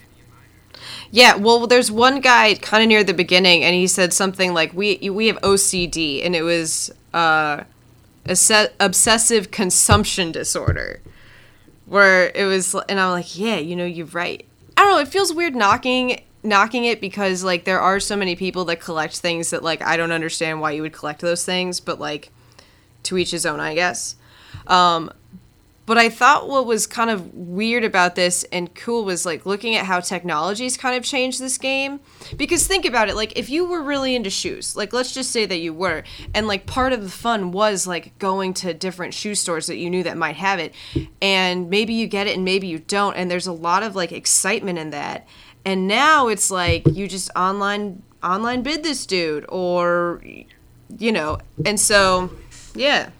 Yeah, 1.11 1.35
well, 1.35 1.67
there's 1.67 1.89
one 1.89 2.19
guy 2.19 2.55
kind 2.55 2.83
of 2.83 2.89
near 2.89 3.03
the 3.03 3.13
beginning, 3.13 3.63
and 3.63 3.73
he 3.73 3.87
said 3.87 4.11
something 4.13 4.53
like, 4.53 4.73
"We 4.73 5.09
we 5.09 5.27
have 5.27 5.37
OCD," 5.41 6.25
and 6.25 6.35
it 6.35 6.41
was 6.41 6.91
uh, 7.13 7.63
obsessive 8.25 9.51
consumption 9.51 10.31
disorder, 10.31 11.01
where 11.85 12.31
it 12.35 12.45
was, 12.45 12.75
and 12.89 12.99
I'm 12.99 13.11
like, 13.11 13.37
"Yeah, 13.37 13.57
you 13.57 13.75
know, 13.75 13.85
you're 13.85 14.07
right." 14.07 14.45
I 14.75 14.81
don't 14.81 14.91
know. 14.91 14.99
It 14.99 15.07
feels 15.07 15.33
weird 15.33 15.55
knocking 15.55 16.21
knocking 16.43 16.85
it 16.85 17.01
because 17.01 17.43
like 17.43 17.65
there 17.65 17.79
are 17.79 17.99
so 17.99 18.15
many 18.15 18.35
people 18.35 18.65
that 18.65 18.79
collect 18.79 19.17
things 19.17 19.49
that 19.49 19.63
like 19.63 19.81
I 19.81 19.97
don't 19.97 20.11
understand 20.11 20.61
why 20.61 20.71
you 20.71 20.81
would 20.81 20.93
collect 20.93 21.21
those 21.21 21.45
things, 21.45 21.79
but 21.79 21.99
like 21.99 22.31
to 23.03 23.17
each 23.17 23.31
his 23.31 23.45
own, 23.45 23.59
I 23.59 23.73
guess. 23.75 24.15
Um, 24.67 25.11
but 25.87 25.97
I 25.97 26.09
thought 26.09 26.49
what 26.49 26.65
was 26.65 26.85
kind 26.85 27.09
of 27.09 27.33
weird 27.33 27.85
about 27.85 28.15
this 28.15 28.43
and 28.51 28.75
cool 28.75 29.05
was 29.05 29.25
like 29.25 29.45
looking 29.45 29.73
at 29.73 29.85
how 29.85 30.01
technology's 30.01 30.75
kind 30.75 30.97
of 30.97 31.03
changed 31.05 31.39
this 31.39 31.57
game. 31.57 32.01
Because 32.35 32.67
think 32.67 32.83
about 32.85 33.07
it, 33.07 33.15
like 33.15 33.39
if 33.39 33.49
you 33.49 33.65
were 33.65 33.81
really 33.81 34.13
into 34.13 34.29
shoes, 34.29 34.75
like 34.75 34.91
let's 34.91 35.13
just 35.13 35.31
say 35.31 35.45
that 35.45 35.59
you 35.59 35.73
were, 35.73 36.03
and 36.33 36.45
like 36.45 36.65
part 36.65 36.91
of 36.91 37.03
the 37.03 37.09
fun 37.09 37.53
was 37.53 37.87
like 37.87 38.19
going 38.19 38.53
to 38.55 38.73
different 38.73 39.13
shoe 39.13 39.33
stores 39.33 39.67
that 39.67 39.77
you 39.77 39.89
knew 39.89 40.03
that 40.03 40.17
might 40.17 40.35
have 40.35 40.59
it, 40.59 40.75
and 41.21 41.69
maybe 41.69 41.93
you 41.93 42.05
get 42.05 42.27
it 42.27 42.35
and 42.35 42.43
maybe 42.43 42.67
you 42.67 42.79
don't, 42.79 43.15
and 43.15 43.31
there's 43.31 43.47
a 43.47 43.53
lot 43.53 43.81
of 43.81 43.95
like 43.95 44.11
excitement 44.11 44.77
in 44.77 44.89
that. 44.89 45.25
And 45.63 45.87
now 45.87 46.27
it's 46.27 46.51
like 46.51 46.85
you 46.85 47.07
just 47.07 47.31
online 47.33 48.03
online 48.21 48.61
bid 48.61 48.83
this 48.83 49.05
dude 49.05 49.45
or 49.47 50.21
you 50.99 51.13
know, 51.13 51.39
and 51.65 51.79
so 51.79 52.29
yeah. 52.75 53.11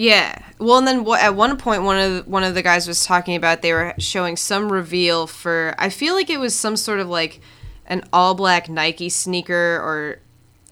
Yeah. 0.00 0.42
Well, 0.58 0.78
and 0.78 0.86
then 0.86 1.06
at 1.18 1.34
one 1.34 1.58
point, 1.58 1.82
one 1.82 1.98
of 1.98 2.24
the, 2.24 2.30
one 2.30 2.42
of 2.42 2.54
the 2.54 2.62
guys 2.62 2.88
was 2.88 3.04
talking 3.04 3.36
about 3.36 3.60
they 3.60 3.74
were 3.74 3.92
showing 3.98 4.34
some 4.34 4.72
reveal 4.72 5.26
for. 5.26 5.74
I 5.76 5.90
feel 5.90 6.14
like 6.14 6.30
it 6.30 6.40
was 6.40 6.54
some 6.54 6.76
sort 6.78 7.00
of 7.00 7.08
like 7.10 7.42
an 7.84 8.08
all 8.10 8.32
black 8.34 8.70
Nike 8.70 9.10
sneaker, 9.10 9.54
or 9.54 10.20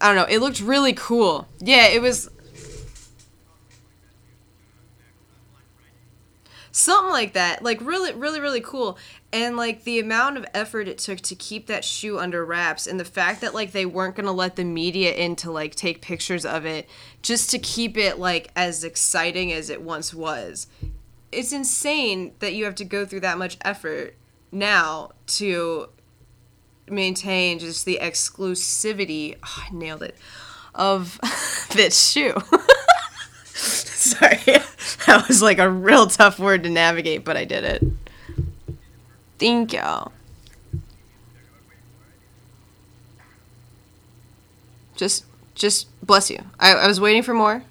I 0.01 0.07
don't 0.07 0.15
know. 0.15 0.33
It 0.33 0.39
looked 0.39 0.61
really 0.61 0.93
cool. 0.93 1.47
Yeah, 1.59 1.85
it 1.85 2.01
was 2.01 2.27
something 6.71 7.11
like 7.11 7.33
that. 7.33 7.63
Like 7.63 7.79
really, 7.81 8.13
really, 8.13 8.39
really 8.39 8.61
cool. 8.61 8.97
And 9.31 9.57
like 9.57 9.83
the 9.83 9.99
amount 9.99 10.37
of 10.37 10.45
effort 10.53 10.87
it 10.87 10.97
took 10.97 11.19
to 11.21 11.35
keep 11.35 11.67
that 11.67 11.85
shoe 11.85 12.19
under 12.19 12.43
wraps 12.43 12.87
and 12.87 12.99
the 12.99 13.05
fact 13.05 13.41
that 13.41 13.53
like 13.53 13.71
they 13.71 13.85
weren't 13.85 14.15
going 14.15 14.25
to 14.25 14.31
let 14.31 14.55
the 14.55 14.63
media 14.63 15.13
in 15.13 15.35
to 15.37 15.51
like 15.51 15.75
take 15.75 16.01
pictures 16.01 16.45
of 16.45 16.65
it 16.65 16.89
just 17.21 17.49
to 17.51 17.59
keep 17.59 17.97
it 17.97 18.19
like 18.19 18.49
as 18.55 18.83
exciting 18.83 19.51
as 19.51 19.69
it 19.69 19.81
once 19.81 20.13
was. 20.13 20.67
It's 21.31 21.51
insane 21.51 22.33
that 22.39 22.53
you 22.53 22.65
have 22.65 22.75
to 22.75 22.85
go 22.85 23.05
through 23.05 23.19
that 23.21 23.37
much 23.37 23.57
effort 23.61 24.15
now 24.51 25.11
to 25.27 25.89
maintain 26.87 27.59
just 27.59 27.85
the 27.85 27.99
exclusivity 28.01 29.37
oh, 29.43 29.63
i 29.69 29.73
nailed 29.73 30.01
it 30.01 30.15
of 30.73 31.19
this 31.73 32.09
shoe 32.09 32.33
sorry 34.17 34.37
that 35.05 35.25
was 35.27 35.41
like 35.41 35.59
a 35.59 35.69
real 35.69 36.07
tough 36.07 36.39
word 36.39 36.63
to 36.63 36.69
navigate 36.69 37.23
but 37.23 37.37
i 37.37 37.45
did 37.45 37.63
it 37.63 37.83
Thank 39.39 39.71
you. 39.71 40.11
Just, 44.97 45.25
just 45.55 45.87
bless 46.05 46.29
you. 46.29 46.39
I, 46.59 46.73
I 46.73 46.87
was 46.87 46.99
waiting 46.99 47.23
for 47.23 47.33
more. 47.33 47.63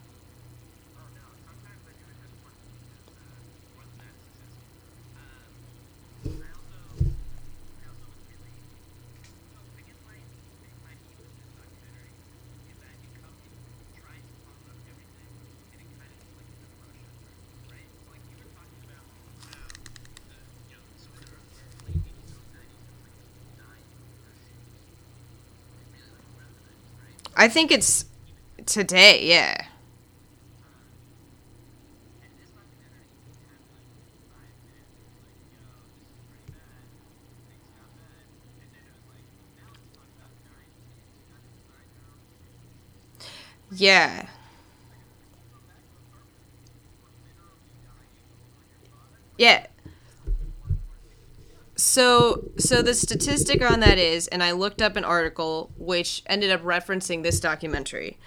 I 27.38 27.46
think 27.48 27.70
it's 27.70 28.04
today, 28.66 29.24
yeah. 29.24 29.64
Yeah. 43.70 44.26
Yeah, 49.36 49.67
so 51.78 52.50
so 52.58 52.82
the 52.82 52.92
statistic 52.92 53.62
on 53.62 53.80
that 53.80 53.98
is 53.98 54.26
and 54.28 54.42
i 54.42 54.50
looked 54.50 54.82
up 54.82 54.96
an 54.96 55.04
article 55.04 55.70
which 55.78 56.22
ended 56.26 56.50
up 56.50 56.62
referencing 56.62 57.22
this 57.22 57.40
documentary. 57.40 58.18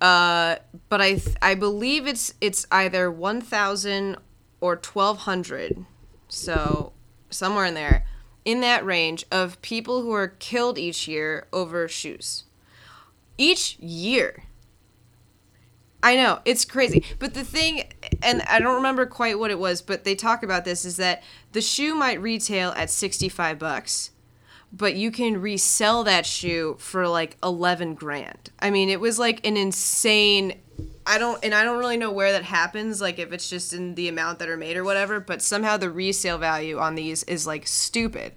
Uh, 0.00 0.56
but 0.88 1.00
i 1.00 1.14
th- 1.14 1.36
i 1.42 1.54
believe 1.54 2.06
it's 2.06 2.34
it's 2.40 2.66
either 2.70 3.10
1000 3.10 4.16
or 4.60 4.74
1200 4.74 5.86
so 6.28 6.92
somewhere 7.30 7.64
in 7.64 7.74
there 7.74 8.04
in 8.48 8.60
that 8.60 8.82
range 8.82 9.26
of 9.30 9.60
people 9.60 10.00
who 10.00 10.10
are 10.10 10.28
killed 10.28 10.78
each 10.78 11.06
year 11.06 11.46
over 11.52 11.86
shoes. 11.86 12.44
Each 13.36 13.78
year 13.78 14.44
I 16.02 16.14
know 16.14 16.38
it's 16.44 16.64
crazy, 16.64 17.04
but 17.18 17.34
the 17.34 17.42
thing, 17.42 17.92
and 18.22 18.42
I 18.42 18.60
don't 18.60 18.76
remember 18.76 19.04
quite 19.04 19.38
what 19.38 19.50
it 19.50 19.58
was, 19.58 19.82
but 19.82 20.04
they 20.04 20.14
talk 20.14 20.42
about 20.44 20.64
this 20.64 20.84
is 20.84 20.96
that 20.98 21.22
the 21.52 21.60
shoe 21.60 21.94
might 21.94 22.22
retail 22.22 22.70
at 22.76 22.88
sixty-five 22.88 23.58
bucks, 23.58 24.12
but 24.72 24.94
you 24.94 25.10
can 25.10 25.40
resell 25.40 26.04
that 26.04 26.24
shoe 26.24 26.76
for 26.78 27.08
like 27.08 27.36
eleven 27.42 27.94
grand. 27.94 28.50
I 28.60 28.70
mean, 28.70 28.88
it 28.88 29.00
was 29.00 29.18
like 29.18 29.44
an 29.44 29.56
insane. 29.56 30.60
I 31.04 31.18
don't, 31.18 31.42
and 31.42 31.54
I 31.54 31.64
don't 31.64 31.78
really 31.78 31.96
know 31.96 32.12
where 32.12 32.32
that 32.32 32.44
happens, 32.44 33.00
like 33.00 33.18
if 33.18 33.32
it's 33.32 33.48
just 33.48 33.72
in 33.72 33.94
the 33.94 34.08
amount 34.08 34.38
that 34.38 34.48
are 34.48 34.58
made 34.58 34.76
or 34.76 34.84
whatever, 34.84 35.18
but 35.18 35.42
somehow 35.42 35.78
the 35.78 35.90
resale 35.90 36.38
value 36.38 36.78
on 36.78 36.94
these 36.94 37.22
is 37.24 37.46
like 37.46 37.66
stupid. 37.66 38.34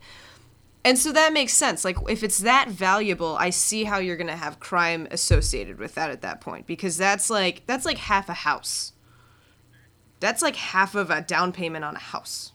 And 0.83 0.97
so 0.97 1.11
that 1.11 1.31
makes 1.31 1.53
sense. 1.53 1.85
Like 1.85 1.97
if 2.09 2.23
it's 2.23 2.39
that 2.39 2.69
valuable, 2.69 3.35
I 3.37 3.51
see 3.51 3.83
how 3.83 3.99
you're 3.99 4.17
going 4.17 4.27
to 4.27 4.35
have 4.35 4.59
crime 4.59 5.07
associated 5.11 5.77
with 5.77 5.95
that 5.95 6.09
at 6.09 6.21
that 6.21 6.41
point 6.41 6.65
because 6.65 6.97
that's 6.97 7.29
like 7.29 7.63
that's 7.67 7.85
like 7.85 7.97
half 7.97 8.29
a 8.29 8.33
house. 8.33 8.93
That's 10.19 10.41
like 10.41 10.55
half 10.55 10.95
of 10.95 11.09
a 11.09 11.21
down 11.21 11.51
payment 11.51 11.85
on 11.85 11.95
a 11.95 11.99
house. 11.99 12.51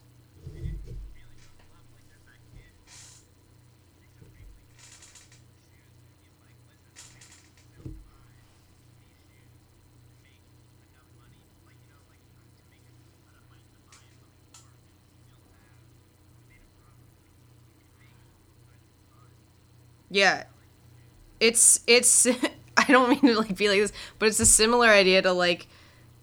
Yeah. 20.09 20.43
It's 21.39 21.81
it's 21.87 22.27
I 22.77 22.85
don't 22.87 23.09
mean 23.09 23.33
to 23.33 23.39
like 23.39 23.55
be 23.55 23.69
like 23.69 23.79
this, 23.79 23.93
but 24.19 24.27
it's 24.27 24.39
a 24.39 24.45
similar 24.45 24.87
idea 24.87 25.21
to 25.21 25.33
like 25.33 25.67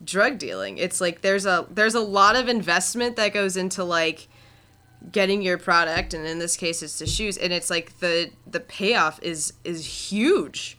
drug 0.05 0.39
dealing. 0.39 0.79
It's 0.79 1.01
like 1.01 1.21
there's 1.21 1.47
a 1.47 1.67
there's 1.71 1.95
a 1.95 2.01
lot 2.01 2.37
of 2.37 2.49
investment 2.49 3.17
that 3.17 3.33
goes 3.33 3.57
into 3.57 3.85
like 3.85 4.29
getting 5.13 5.43
your 5.43 5.59
product 5.59 6.15
and 6.15 6.27
in 6.27 6.39
this 6.39 6.57
case 6.57 6.83
it's 6.83 6.99
the 6.99 7.07
shoes 7.07 7.37
and 7.37 7.53
it's 7.53 7.69
like 7.69 7.99
the 7.99 8.31
the 8.47 8.61
payoff 8.61 9.23
is 9.23 9.53
is 9.65 10.11
huge. 10.11 10.79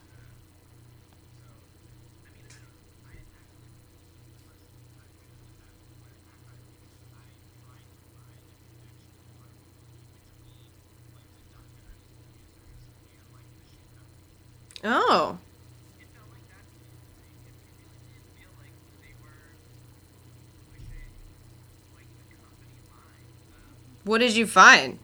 What 24.11 24.19
did 24.19 24.35
you 24.35 24.45
find? 24.45 24.99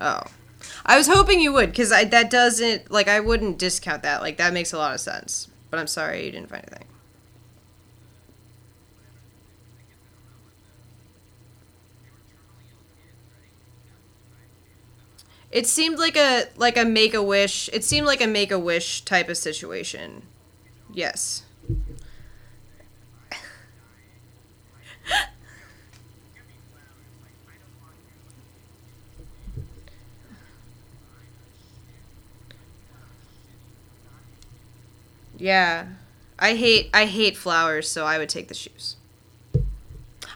Oh. 0.00 0.22
I 0.84 0.98
was 0.98 1.06
hoping 1.06 1.40
you 1.40 1.52
would, 1.52 1.70
because 1.70 1.90
that 1.90 2.30
doesn't, 2.32 2.90
like, 2.90 3.06
I 3.06 3.20
wouldn't 3.20 3.58
discount 3.58 4.02
that. 4.02 4.22
Like, 4.22 4.38
that 4.38 4.52
makes 4.52 4.72
a 4.72 4.76
lot 4.76 4.92
of 4.92 4.98
sense. 4.98 5.46
But 5.70 5.78
I'm 5.78 5.86
sorry 5.86 6.26
you 6.26 6.32
didn't 6.32 6.48
find 6.48 6.64
anything. 6.66 6.88
It 15.52 15.68
seemed 15.68 16.00
like 16.00 16.16
a 16.16 16.48
like 16.56 16.76
a 16.76 16.84
make 16.84 17.14
a 17.14 17.22
wish. 17.22 17.70
It 17.72 17.84
seemed 17.84 18.08
like 18.08 18.20
a 18.20 18.26
make 18.26 18.50
a 18.50 18.58
wish 18.58 19.02
type 19.02 19.28
of 19.28 19.36
situation. 19.36 20.22
Yes. 20.92 21.45
Yeah. 35.38 35.86
I 36.38 36.54
hate 36.54 36.90
I 36.92 37.06
hate 37.06 37.36
flowers, 37.36 37.88
so 37.88 38.04
I 38.04 38.18
would 38.18 38.28
take 38.28 38.48
the 38.48 38.54
shoes. 38.54 38.96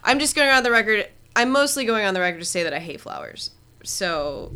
I'm 0.02 0.18
just 0.18 0.34
going 0.34 0.48
on 0.48 0.62
the 0.62 0.70
record. 0.70 1.08
I'm 1.36 1.50
mostly 1.50 1.84
going 1.84 2.06
on 2.06 2.14
the 2.14 2.20
record 2.20 2.38
to 2.38 2.44
say 2.44 2.62
that 2.62 2.72
I 2.72 2.78
hate 2.78 3.00
flowers. 3.00 3.50
So 3.84 4.52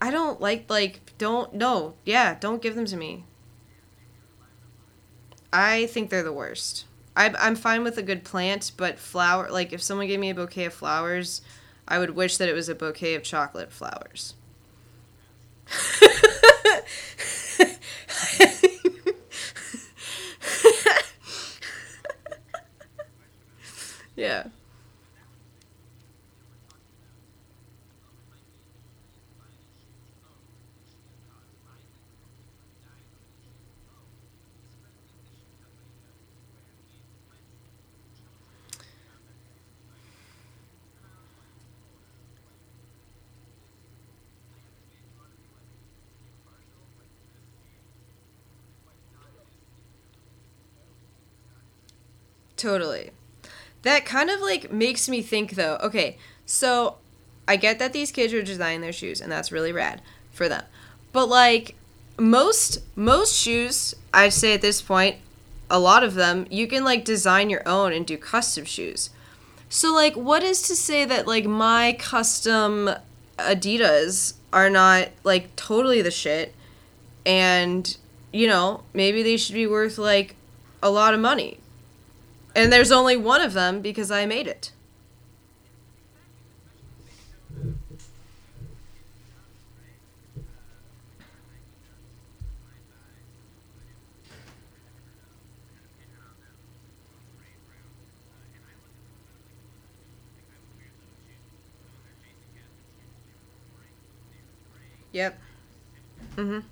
I 0.00 0.10
don't 0.10 0.40
like 0.40 0.68
like 0.68 1.00
don't 1.18 1.54
no 1.54 1.94
yeah 2.04 2.36
don't 2.38 2.62
give 2.62 2.74
them 2.74 2.86
to 2.86 2.96
me. 2.96 3.24
I 5.52 5.86
think 5.86 6.10
they're 6.10 6.22
the 6.22 6.32
worst. 6.32 6.86
I, 7.14 7.32
I'm 7.38 7.56
fine 7.56 7.84
with 7.84 7.98
a 7.98 8.02
good 8.02 8.24
plant, 8.24 8.72
but 8.76 8.98
flower 8.98 9.50
like 9.50 9.72
if 9.72 9.82
someone 9.82 10.06
gave 10.06 10.18
me 10.18 10.30
a 10.30 10.34
bouquet 10.34 10.64
of 10.64 10.74
flowers, 10.74 11.42
I 11.86 11.98
would 11.98 12.10
wish 12.10 12.38
that 12.38 12.48
it 12.48 12.54
was 12.54 12.68
a 12.68 12.74
bouquet 12.74 13.14
of 13.14 13.22
chocolate 13.22 13.70
flowers. 13.70 14.34
yeah. 24.16 24.48
Totally. 52.62 53.10
That 53.82 54.06
kind 54.06 54.30
of 54.30 54.40
like 54.40 54.70
makes 54.70 55.08
me 55.08 55.20
think 55.20 55.56
though. 55.56 55.78
Okay, 55.82 56.16
so 56.46 56.94
I 57.48 57.56
get 57.56 57.80
that 57.80 57.92
these 57.92 58.12
kids 58.12 58.32
are 58.32 58.40
designing 58.40 58.82
their 58.82 58.92
shoes 58.92 59.20
and 59.20 59.32
that's 59.32 59.50
really 59.50 59.72
rad 59.72 60.00
for 60.30 60.48
them. 60.48 60.62
But 61.12 61.26
like 61.26 61.74
most 62.20 62.78
most 62.94 63.34
shoes, 63.34 63.96
I'd 64.14 64.32
say 64.32 64.54
at 64.54 64.62
this 64.62 64.80
point, 64.80 65.16
a 65.68 65.80
lot 65.80 66.04
of 66.04 66.14
them, 66.14 66.46
you 66.50 66.68
can 66.68 66.84
like 66.84 67.04
design 67.04 67.50
your 67.50 67.66
own 67.66 67.92
and 67.92 68.06
do 68.06 68.16
custom 68.16 68.64
shoes. 68.64 69.10
So 69.68 69.92
like 69.92 70.14
what 70.14 70.44
is 70.44 70.62
to 70.68 70.76
say 70.76 71.04
that 71.04 71.26
like 71.26 71.46
my 71.46 71.96
custom 71.98 72.90
Adidas 73.40 74.34
are 74.52 74.70
not 74.70 75.08
like 75.24 75.56
totally 75.56 76.00
the 76.00 76.12
shit 76.12 76.54
and 77.26 77.96
you 78.32 78.46
know, 78.46 78.84
maybe 78.94 79.24
they 79.24 79.36
should 79.36 79.56
be 79.56 79.66
worth 79.66 79.98
like 79.98 80.36
a 80.80 80.88
lot 80.88 81.12
of 81.12 81.18
money 81.18 81.58
and 82.54 82.72
there's 82.72 82.92
only 82.92 83.16
one 83.16 83.40
of 83.40 83.52
them 83.52 83.80
because 83.80 84.10
I 84.10 84.26
made 84.26 84.46
it. 84.46 84.72
Yep. 105.12 105.38
Mhm. 106.36 106.62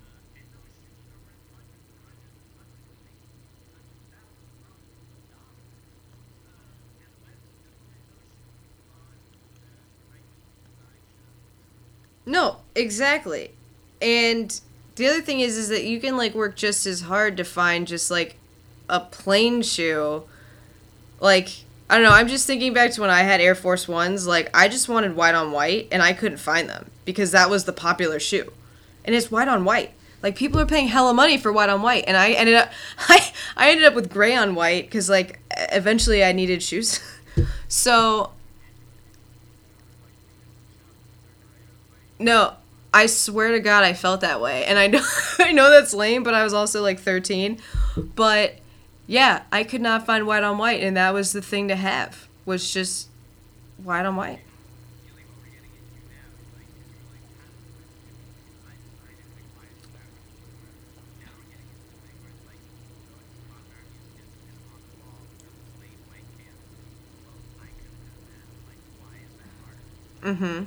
No, 12.25 12.57
exactly. 12.75 13.51
And 14.01 14.59
the 14.95 15.07
other 15.07 15.21
thing 15.21 15.39
is 15.39 15.57
is 15.57 15.69
that 15.69 15.83
you 15.83 15.99
can 15.99 16.17
like 16.17 16.33
work 16.33 16.55
just 16.55 16.85
as 16.85 17.01
hard 17.01 17.37
to 17.37 17.43
find 17.43 17.87
just 17.87 18.11
like 18.11 18.35
a 18.89 18.99
plain 18.99 19.61
shoe. 19.61 20.23
Like 21.19 21.49
I 21.89 21.95
don't 21.95 22.03
know, 22.03 22.11
I'm 22.11 22.27
just 22.27 22.47
thinking 22.47 22.73
back 22.73 22.91
to 22.91 23.01
when 23.01 23.09
I 23.09 23.23
had 23.23 23.41
Air 23.41 23.55
Force 23.55 23.87
Ones, 23.87 24.27
like 24.27 24.49
I 24.53 24.67
just 24.67 24.87
wanted 24.87 25.15
white 25.15 25.35
on 25.35 25.51
white 25.51 25.87
and 25.91 26.01
I 26.01 26.13
couldn't 26.13 26.37
find 26.37 26.69
them 26.69 26.89
because 27.05 27.31
that 27.31 27.49
was 27.49 27.65
the 27.65 27.73
popular 27.73 28.19
shoe. 28.19 28.51
And 29.03 29.15
it's 29.15 29.31
white 29.31 29.47
on 29.47 29.65
white. 29.65 29.91
Like 30.21 30.35
people 30.35 30.59
are 30.59 30.65
paying 30.65 30.87
hella 30.87 31.13
money 31.13 31.37
for 31.37 31.51
white 31.51 31.69
on 31.69 31.81
white 31.81 32.03
and 32.07 32.15
I 32.15 32.31
ended 32.31 32.55
up 32.55 32.71
I 33.09 33.31
I 33.57 33.71
ended 33.71 33.85
up 33.85 33.95
with 33.95 34.11
gray 34.11 34.35
on 34.35 34.55
white 34.55 34.89
cuz 34.91 35.09
like 35.09 35.39
eventually 35.71 36.23
I 36.23 36.31
needed 36.31 36.61
shoes. 36.61 36.99
so 37.67 38.31
No, 42.21 42.53
I 42.93 43.05
swear 43.07 43.51
to 43.51 43.59
God, 43.59 43.83
I 43.83 43.93
felt 43.93 44.21
that 44.21 44.41
way, 44.41 44.65
and 44.65 44.77
I 44.77 44.87
know 44.87 45.01
I 45.39 45.51
know 45.51 45.69
that's 45.69 45.93
lame, 45.93 46.23
but 46.23 46.33
I 46.33 46.43
was 46.43 46.53
also 46.53 46.81
like 46.81 46.99
13. 46.99 47.59
But 48.15 48.55
yeah, 49.07 49.43
I 49.51 49.63
could 49.63 49.81
not 49.81 50.05
find 50.05 50.27
white 50.27 50.43
on 50.43 50.57
white, 50.57 50.81
and 50.83 50.95
that 50.97 51.13
was 51.13 51.33
the 51.33 51.41
thing 51.41 51.67
to 51.67 51.75
have 51.75 52.27
was 52.45 52.71
just 52.71 53.07
white 53.83 54.05
on 54.05 54.15
white. 54.15 54.39
Mm-hmm. 70.23 70.63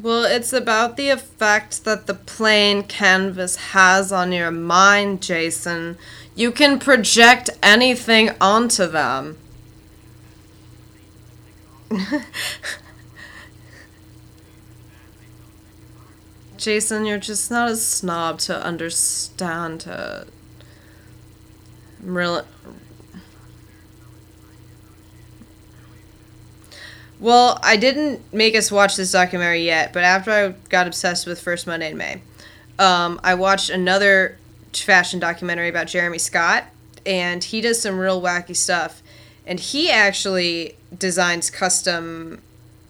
Well, 0.00 0.21
it's 0.32 0.52
about 0.54 0.96
the 0.96 1.10
effect 1.10 1.84
that 1.84 2.06
the 2.06 2.14
plain 2.14 2.82
canvas 2.84 3.56
has 3.56 4.10
on 4.10 4.32
your 4.32 4.50
mind, 4.50 5.20
Jason. 5.20 5.98
You 6.34 6.50
can 6.50 6.78
project 6.78 7.50
anything 7.62 8.30
onto 8.40 8.86
them. 8.86 9.36
Jason, 16.56 17.04
you're 17.04 17.18
just 17.18 17.50
not 17.50 17.70
a 17.70 17.76
snob 17.76 18.38
to 18.38 18.56
understand 18.64 19.84
it. 19.86 20.28
I'm 22.02 22.16
really. 22.16 22.42
Well, 27.22 27.60
I 27.62 27.76
didn't 27.76 28.34
make 28.34 28.56
us 28.56 28.72
watch 28.72 28.96
this 28.96 29.12
documentary 29.12 29.64
yet, 29.64 29.92
but 29.92 30.02
after 30.02 30.32
I 30.32 30.48
got 30.68 30.88
obsessed 30.88 31.24
with 31.24 31.40
First 31.40 31.68
Monday 31.68 31.92
in 31.92 31.96
May, 31.96 32.20
um, 32.80 33.20
I 33.22 33.34
watched 33.34 33.70
another 33.70 34.38
fashion 34.72 35.20
documentary 35.20 35.68
about 35.68 35.86
Jeremy 35.86 36.18
Scott, 36.18 36.64
and 37.06 37.44
he 37.44 37.60
does 37.60 37.80
some 37.80 37.96
real 37.96 38.20
wacky 38.20 38.56
stuff. 38.56 39.04
And 39.46 39.60
he 39.60 39.88
actually 39.88 40.74
designs 40.98 41.48
custom 41.48 42.42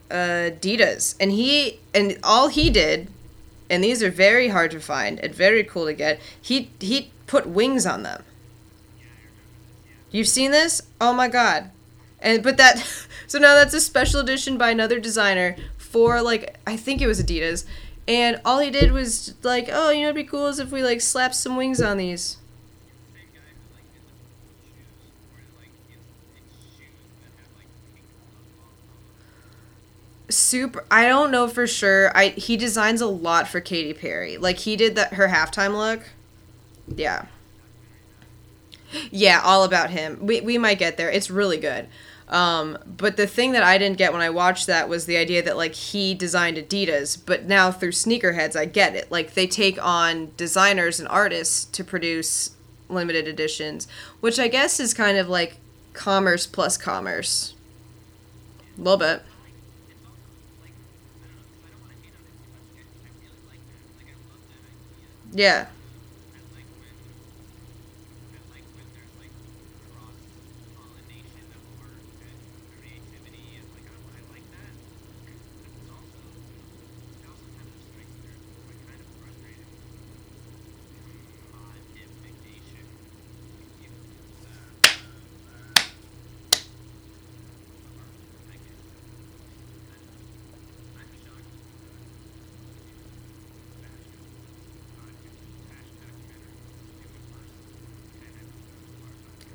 Adidas, 0.08 1.14
and 1.20 1.30
he 1.30 1.80
and 1.94 2.18
all 2.22 2.48
he 2.48 2.70
did, 2.70 3.08
and 3.68 3.84
these 3.84 4.02
are 4.02 4.10
very 4.10 4.48
hard 4.48 4.70
to 4.70 4.80
find 4.80 5.20
and 5.20 5.34
very 5.34 5.62
cool 5.62 5.84
to 5.84 5.92
get. 5.92 6.18
He 6.40 6.70
he 6.80 7.10
put 7.26 7.46
wings 7.46 7.84
on 7.84 8.02
them. 8.02 8.24
You've 10.10 10.28
seen 10.28 10.52
this? 10.52 10.80
Oh 11.02 11.12
my 11.12 11.28
god! 11.28 11.70
And 12.22 12.42
but 12.42 12.56
that 12.56 12.78
so 13.26 13.38
now 13.38 13.54
that's 13.54 13.74
a 13.74 13.80
special 13.80 14.20
edition 14.20 14.56
by 14.56 14.70
another 14.70 14.98
designer 14.98 15.56
for 15.76 16.22
like 16.22 16.56
I 16.66 16.76
think 16.76 17.02
it 17.02 17.06
was 17.06 17.22
Adidas, 17.22 17.66
and 18.08 18.40
all 18.44 18.60
he 18.60 18.70
did 18.70 18.92
was 18.92 19.34
like, 19.42 19.68
oh, 19.70 19.90
you 19.90 20.00
know, 20.00 20.08
it'd 20.08 20.16
be 20.16 20.24
cool 20.24 20.46
is 20.46 20.58
if 20.58 20.70
we 20.72 20.82
like 20.82 21.00
slap 21.00 21.34
some 21.34 21.56
wings 21.56 21.82
on 21.82 21.98
these. 21.98 22.38
super 30.28 30.82
i 30.90 31.06
don't 31.06 31.30
know 31.30 31.46
for 31.46 31.66
sure. 31.66 32.16
I 32.16 32.28
he 32.28 32.56
designs 32.56 33.02
a 33.02 33.06
lot 33.06 33.48
for 33.48 33.60
Katy 33.60 33.92
Perry. 33.92 34.38
Like 34.38 34.58
he 34.60 34.76
did 34.76 34.94
that 34.96 35.14
her 35.14 35.28
halftime 35.28 35.76
look. 35.76 36.08
Yeah. 36.88 37.26
Yeah 39.10 39.40
all 39.44 39.64
about 39.64 39.90
him. 39.90 40.18
We, 40.22 40.40
we 40.40 40.56
might 40.56 40.78
get 40.78 40.96
there. 40.96 41.10
It's 41.10 41.30
really 41.30 41.58
good 41.58 41.86
um, 42.32 42.76
but 42.86 43.16
the 43.16 43.26
thing 43.26 43.52
that 43.52 43.62
i 43.62 43.78
didn't 43.78 43.98
get 43.98 44.12
when 44.12 44.22
i 44.22 44.30
watched 44.30 44.66
that 44.66 44.88
was 44.88 45.06
the 45.06 45.16
idea 45.16 45.42
that 45.42 45.56
like 45.56 45.74
he 45.74 46.14
designed 46.14 46.56
adidas 46.56 47.16
but 47.24 47.44
now 47.44 47.70
through 47.70 47.92
Sneakerheadz 47.92 48.56
i 48.56 48.64
get 48.64 48.96
it. 48.96 49.10
Like 49.10 49.34
they 49.34 49.46
take 49.46 49.82
on 49.84 50.32
designers 50.36 50.98
and 50.98 51.08
artists 51.08 51.64
to 51.66 51.84
produce 51.84 52.56
limited 52.88 53.28
editions 53.28 53.86
which 54.20 54.38
i 54.38 54.48
guess 54.48 54.80
is 54.80 54.94
kind 54.94 55.16
of 55.18 55.28
like 55.28 55.58
commerce 55.92 56.46
plus 56.46 56.76
commerce. 56.76 57.54
A 58.78 58.80
little 58.80 58.98
bit 58.98 59.22
Yeah. 65.32 65.66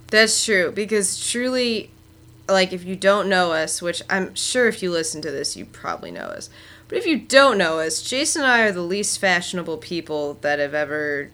That's 0.07 0.45
true 0.45 0.71
because 0.71 1.29
truly 1.29 1.91
like 2.47 2.71
if 2.71 2.85
you 2.85 2.95
don't 2.95 3.27
know 3.27 3.51
us, 3.51 3.81
which 3.81 4.01
I'm 4.09 4.33
sure 4.35 4.67
if 4.67 4.81
you 4.81 4.91
listen 4.91 5.21
to 5.21 5.31
this 5.31 5.57
you 5.57 5.65
probably 5.65 6.11
know 6.11 6.27
us. 6.27 6.49
But 6.87 6.97
if 6.97 7.05
you 7.05 7.19
don't 7.19 7.57
know 7.57 7.79
us, 7.79 8.01
Jason 8.01 8.43
and 8.43 8.51
I 8.51 8.61
are 8.61 8.71
the 8.71 8.81
least 8.81 9.19
fashionable 9.19 9.77
people 9.77 10.35
that 10.41 10.59
have 10.59 10.73
ever 10.73 11.29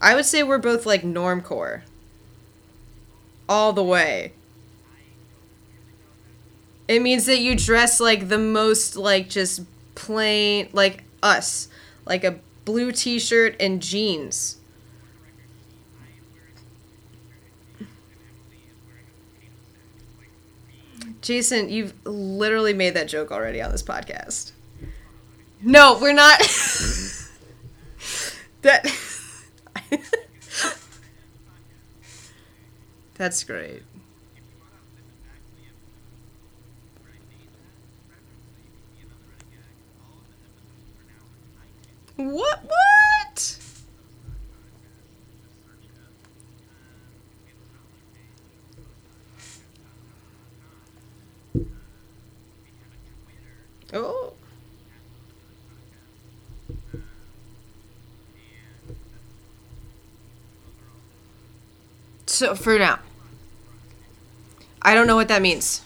I 0.00 0.14
would 0.14 0.26
say 0.26 0.42
we're 0.42 0.58
both 0.58 0.86
like 0.86 1.02
normcore. 1.02 1.82
All 3.48 3.72
the 3.72 3.82
way. 3.82 4.32
It 6.86 7.02
means 7.02 7.26
that 7.26 7.40
you 7.40 7.56
dress 7.56 8.00
like 8.00 8.28
the 8.28 8.38
most 8.38 8.96
like 8.96 9.28
just 9.28 9.62
plain 9.94 10.68
like 10.72 11.02
us. 11.22 11.68
Like 12.06 12.24
a 12.24 12.38
blue 12.64 12.92
t-shirt 12.92 13.56
and 13.58 13.82
jeans. 13.82 14.57
Jason, 21.20 21.68
you've 21.68 21.94
literally 22.06 22.72
made 22.74 22.94
that 22.94 23.08
joke 23.08 23.30
already 23.30 23.60
on 23.60 23.70
this 23.72 23.82
podcast. 23.82 24.52
No, 25.62 25.98
we're 26.00 26.12
not. 26.12 26.38
that. 28.62 28.86
That's 33.14 33.42
great. 33.44 33.82
What? 42.16 42.64
What? 42.64 42.77
Oh. 53.92 54.32
So 62.26 62.54
for 62.54 62.78
now, 62.78 63.00
I 64.82 64.94
don't 64.94 65.06
know 65.06 65.16
what 65.16 65.28
that 65.28 65.42
means. 65.42 65.82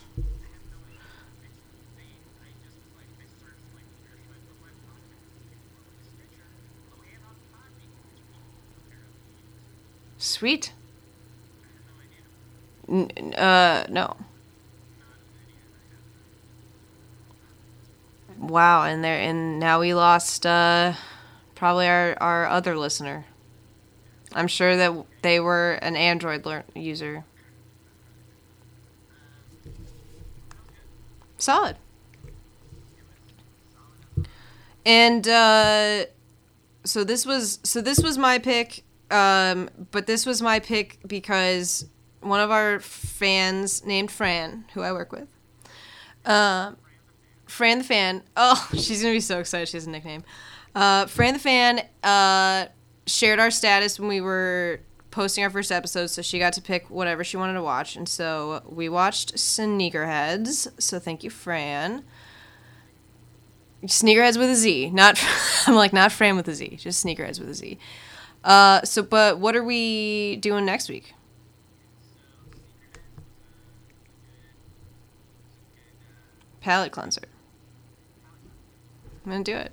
Sweet. 10.17 10.71
N- 12.87 13.33
uh, 13.35 13.85
no. 13.89 14.15
Wow, 18.47 18.83
and 18.83 19.03
there 19.03 19.17
and 19.19 19.57
now 19.57 19.79
we 19.79 19.93
lost 19.93 20.45
uh, 20.45 20.93
probably 21.55 21.87
our 21.87 22.17
our 22.19 22.45
other 22.45 22.77
listener. 22.77 23.25
I'm 24.35 24.47
sure 24.47 24.75
that 24.75 25.05
they 25.21 25.39
were 25.39 25.73
an 25.81 25.95
Android 25.95 26.45
lear- 26.45 26.65
user. 26.75 27.23
Solid. 31.37 31.77
And 34.85 35.25
uh, 35.27 36.05
so 36.83 37.05
this 37.05 37.25
was 37.25 37.59
so 37.63 37.79
this 37.79 37.99
was 37.99 38.17
my 38.17 38.39
pick, 38.39 38.83
um, 39.09 39.69
but 39.91 40.05
this 40.05 40.25
was 40.25 40.41
my 40.41 40.59
pick 40.59 40.99
because 41.07 41.85
one 42.19 42.41
of 42.41 42.51
our 42.51 42.81
fans 42.81 43.85
named 43.85 44.11
Fran, 44.11 44.65
who 44.73 44.81
I 44.81 44.91
work 44.91 45.13
with, 45.13 45.27
um, 46.25 46.75
Fran 47.53 47.77
the 47.77 47.83
fan. 47.83 48.23
Oh, 48.35 48.67
she's 48.73 49.03
gonna 49.03 49.13
be 49.13 49.19
so 49.19 49.39
excited. 49.39 49.69
She 49.69 49.77
has 49.77 49.85
a 49.85 49.89
nickname. 49.89 50.23
Uh, 50.73 51.05
Fran 51.05 51.33
the 51.33 51.39
fan 51.39 51.81
uh, 52.03 52.65
shared 53.05 53.39
our 53.39 53.51
status 53.51 53.99
when 53.99 54.09
we 54.09 54.21
were 54.21 54.79
posting 55.11 55.43
our 55.43 55.51
first 55.51 55.71
episode, 55.71 56.07
so 56.07 56.23
she 56.23 56.39
got 56.39 56.53
to 56.53 56.61
pick 56.63 56.89
whatever 56.89 57.23
she 57.23 57.37
wanted 57.37 57.53
to 57.53 57.61
watch, 57.61 57.95
and 57.95 58.09
so 58.09 58.63
we 58.67 58.89
watched 58.89 59.35
Sneakerheadz. 59.35 60.67
So 60.81 60.97
thank 60.97 61.23
you, 61.23 61.29
Fran. 61.29 62.03
Sneakerheadz 63.85 64.37
with 64.39 64.49
a 64.49 64.55
Z, 64.55 64.89
not 64.89 65.23
I'm 65.67 65.75
like 65.75 65.93
not 65.93 66.11
Fran 66.11 66.35
with 66.35 66.47
a 66.47 66.55
Z, 66.55 66.77
just 66.77 67.05
Sneakerheadz 67.05 67.39
with 67.39 67.49
a 67.49 67.53
Z. 67.53 67.77
Uh, 68.43 68.81
so, 68.81 69.03
but 69.03 69.37
what 69.37 69.55
are 69.55 69.63
we 69.63 70.37
doing 70.37 70.65
next 70.65 70.89
week? 70.89 71.13
Palate 76.61 76.91
cleanser. 76.91 77.21
I'm 79.25 79.31
gonna 79.31 79.43
do 79.43 79.55
it. 79.55 79.71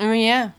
Oh 0.00 0.12
yeah. 0.12 0.52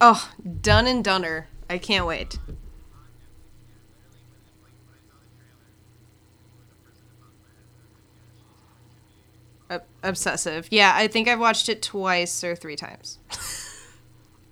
Oh, 0.00 0.30
done 0.62 0.86
and 0.86 1.04
doneer. 1.04 1.46
I 1.68 1.78
can't 1.78 2.06
wait. 2.06 2.38
ob- 9.70 9.84
obsessive. 10.02 10.68
Yeah, 10.70 10.92
I 10.94 11.08
think 11.08 11.28
I've 11.28 11.40
watched 11.40 11.68
it 11.68 11.82
twice 11.82 12.42
or 12.44 12.54
three 12.56 12.76
times. 12.76 13.18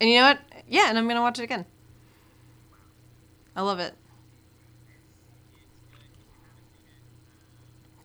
and 0.01 0.11
you 0.11 0.17
know 0.17 0.29
what? 0.29 0.41
Yeah, 0.69 0.89
and 0.89 0.99
I'm 0.99 1.09
gonna 1.09 1.23
watch 1.23 1.39
it 1.39 1.45
again. 1.45 1.65
I 3.57 3.63
love 3.63 3.81
it. 3.81 3.95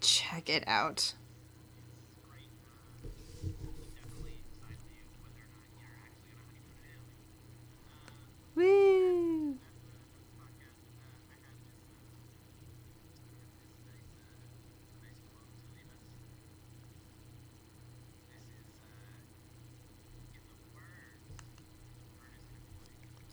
Check 0.01 0.49
it 0.49 0.63
out. 0.67 1.13
Woo! 8.55 9.57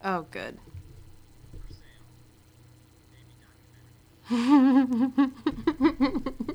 Oh, 0.03 0.27
good. 0.31 0.59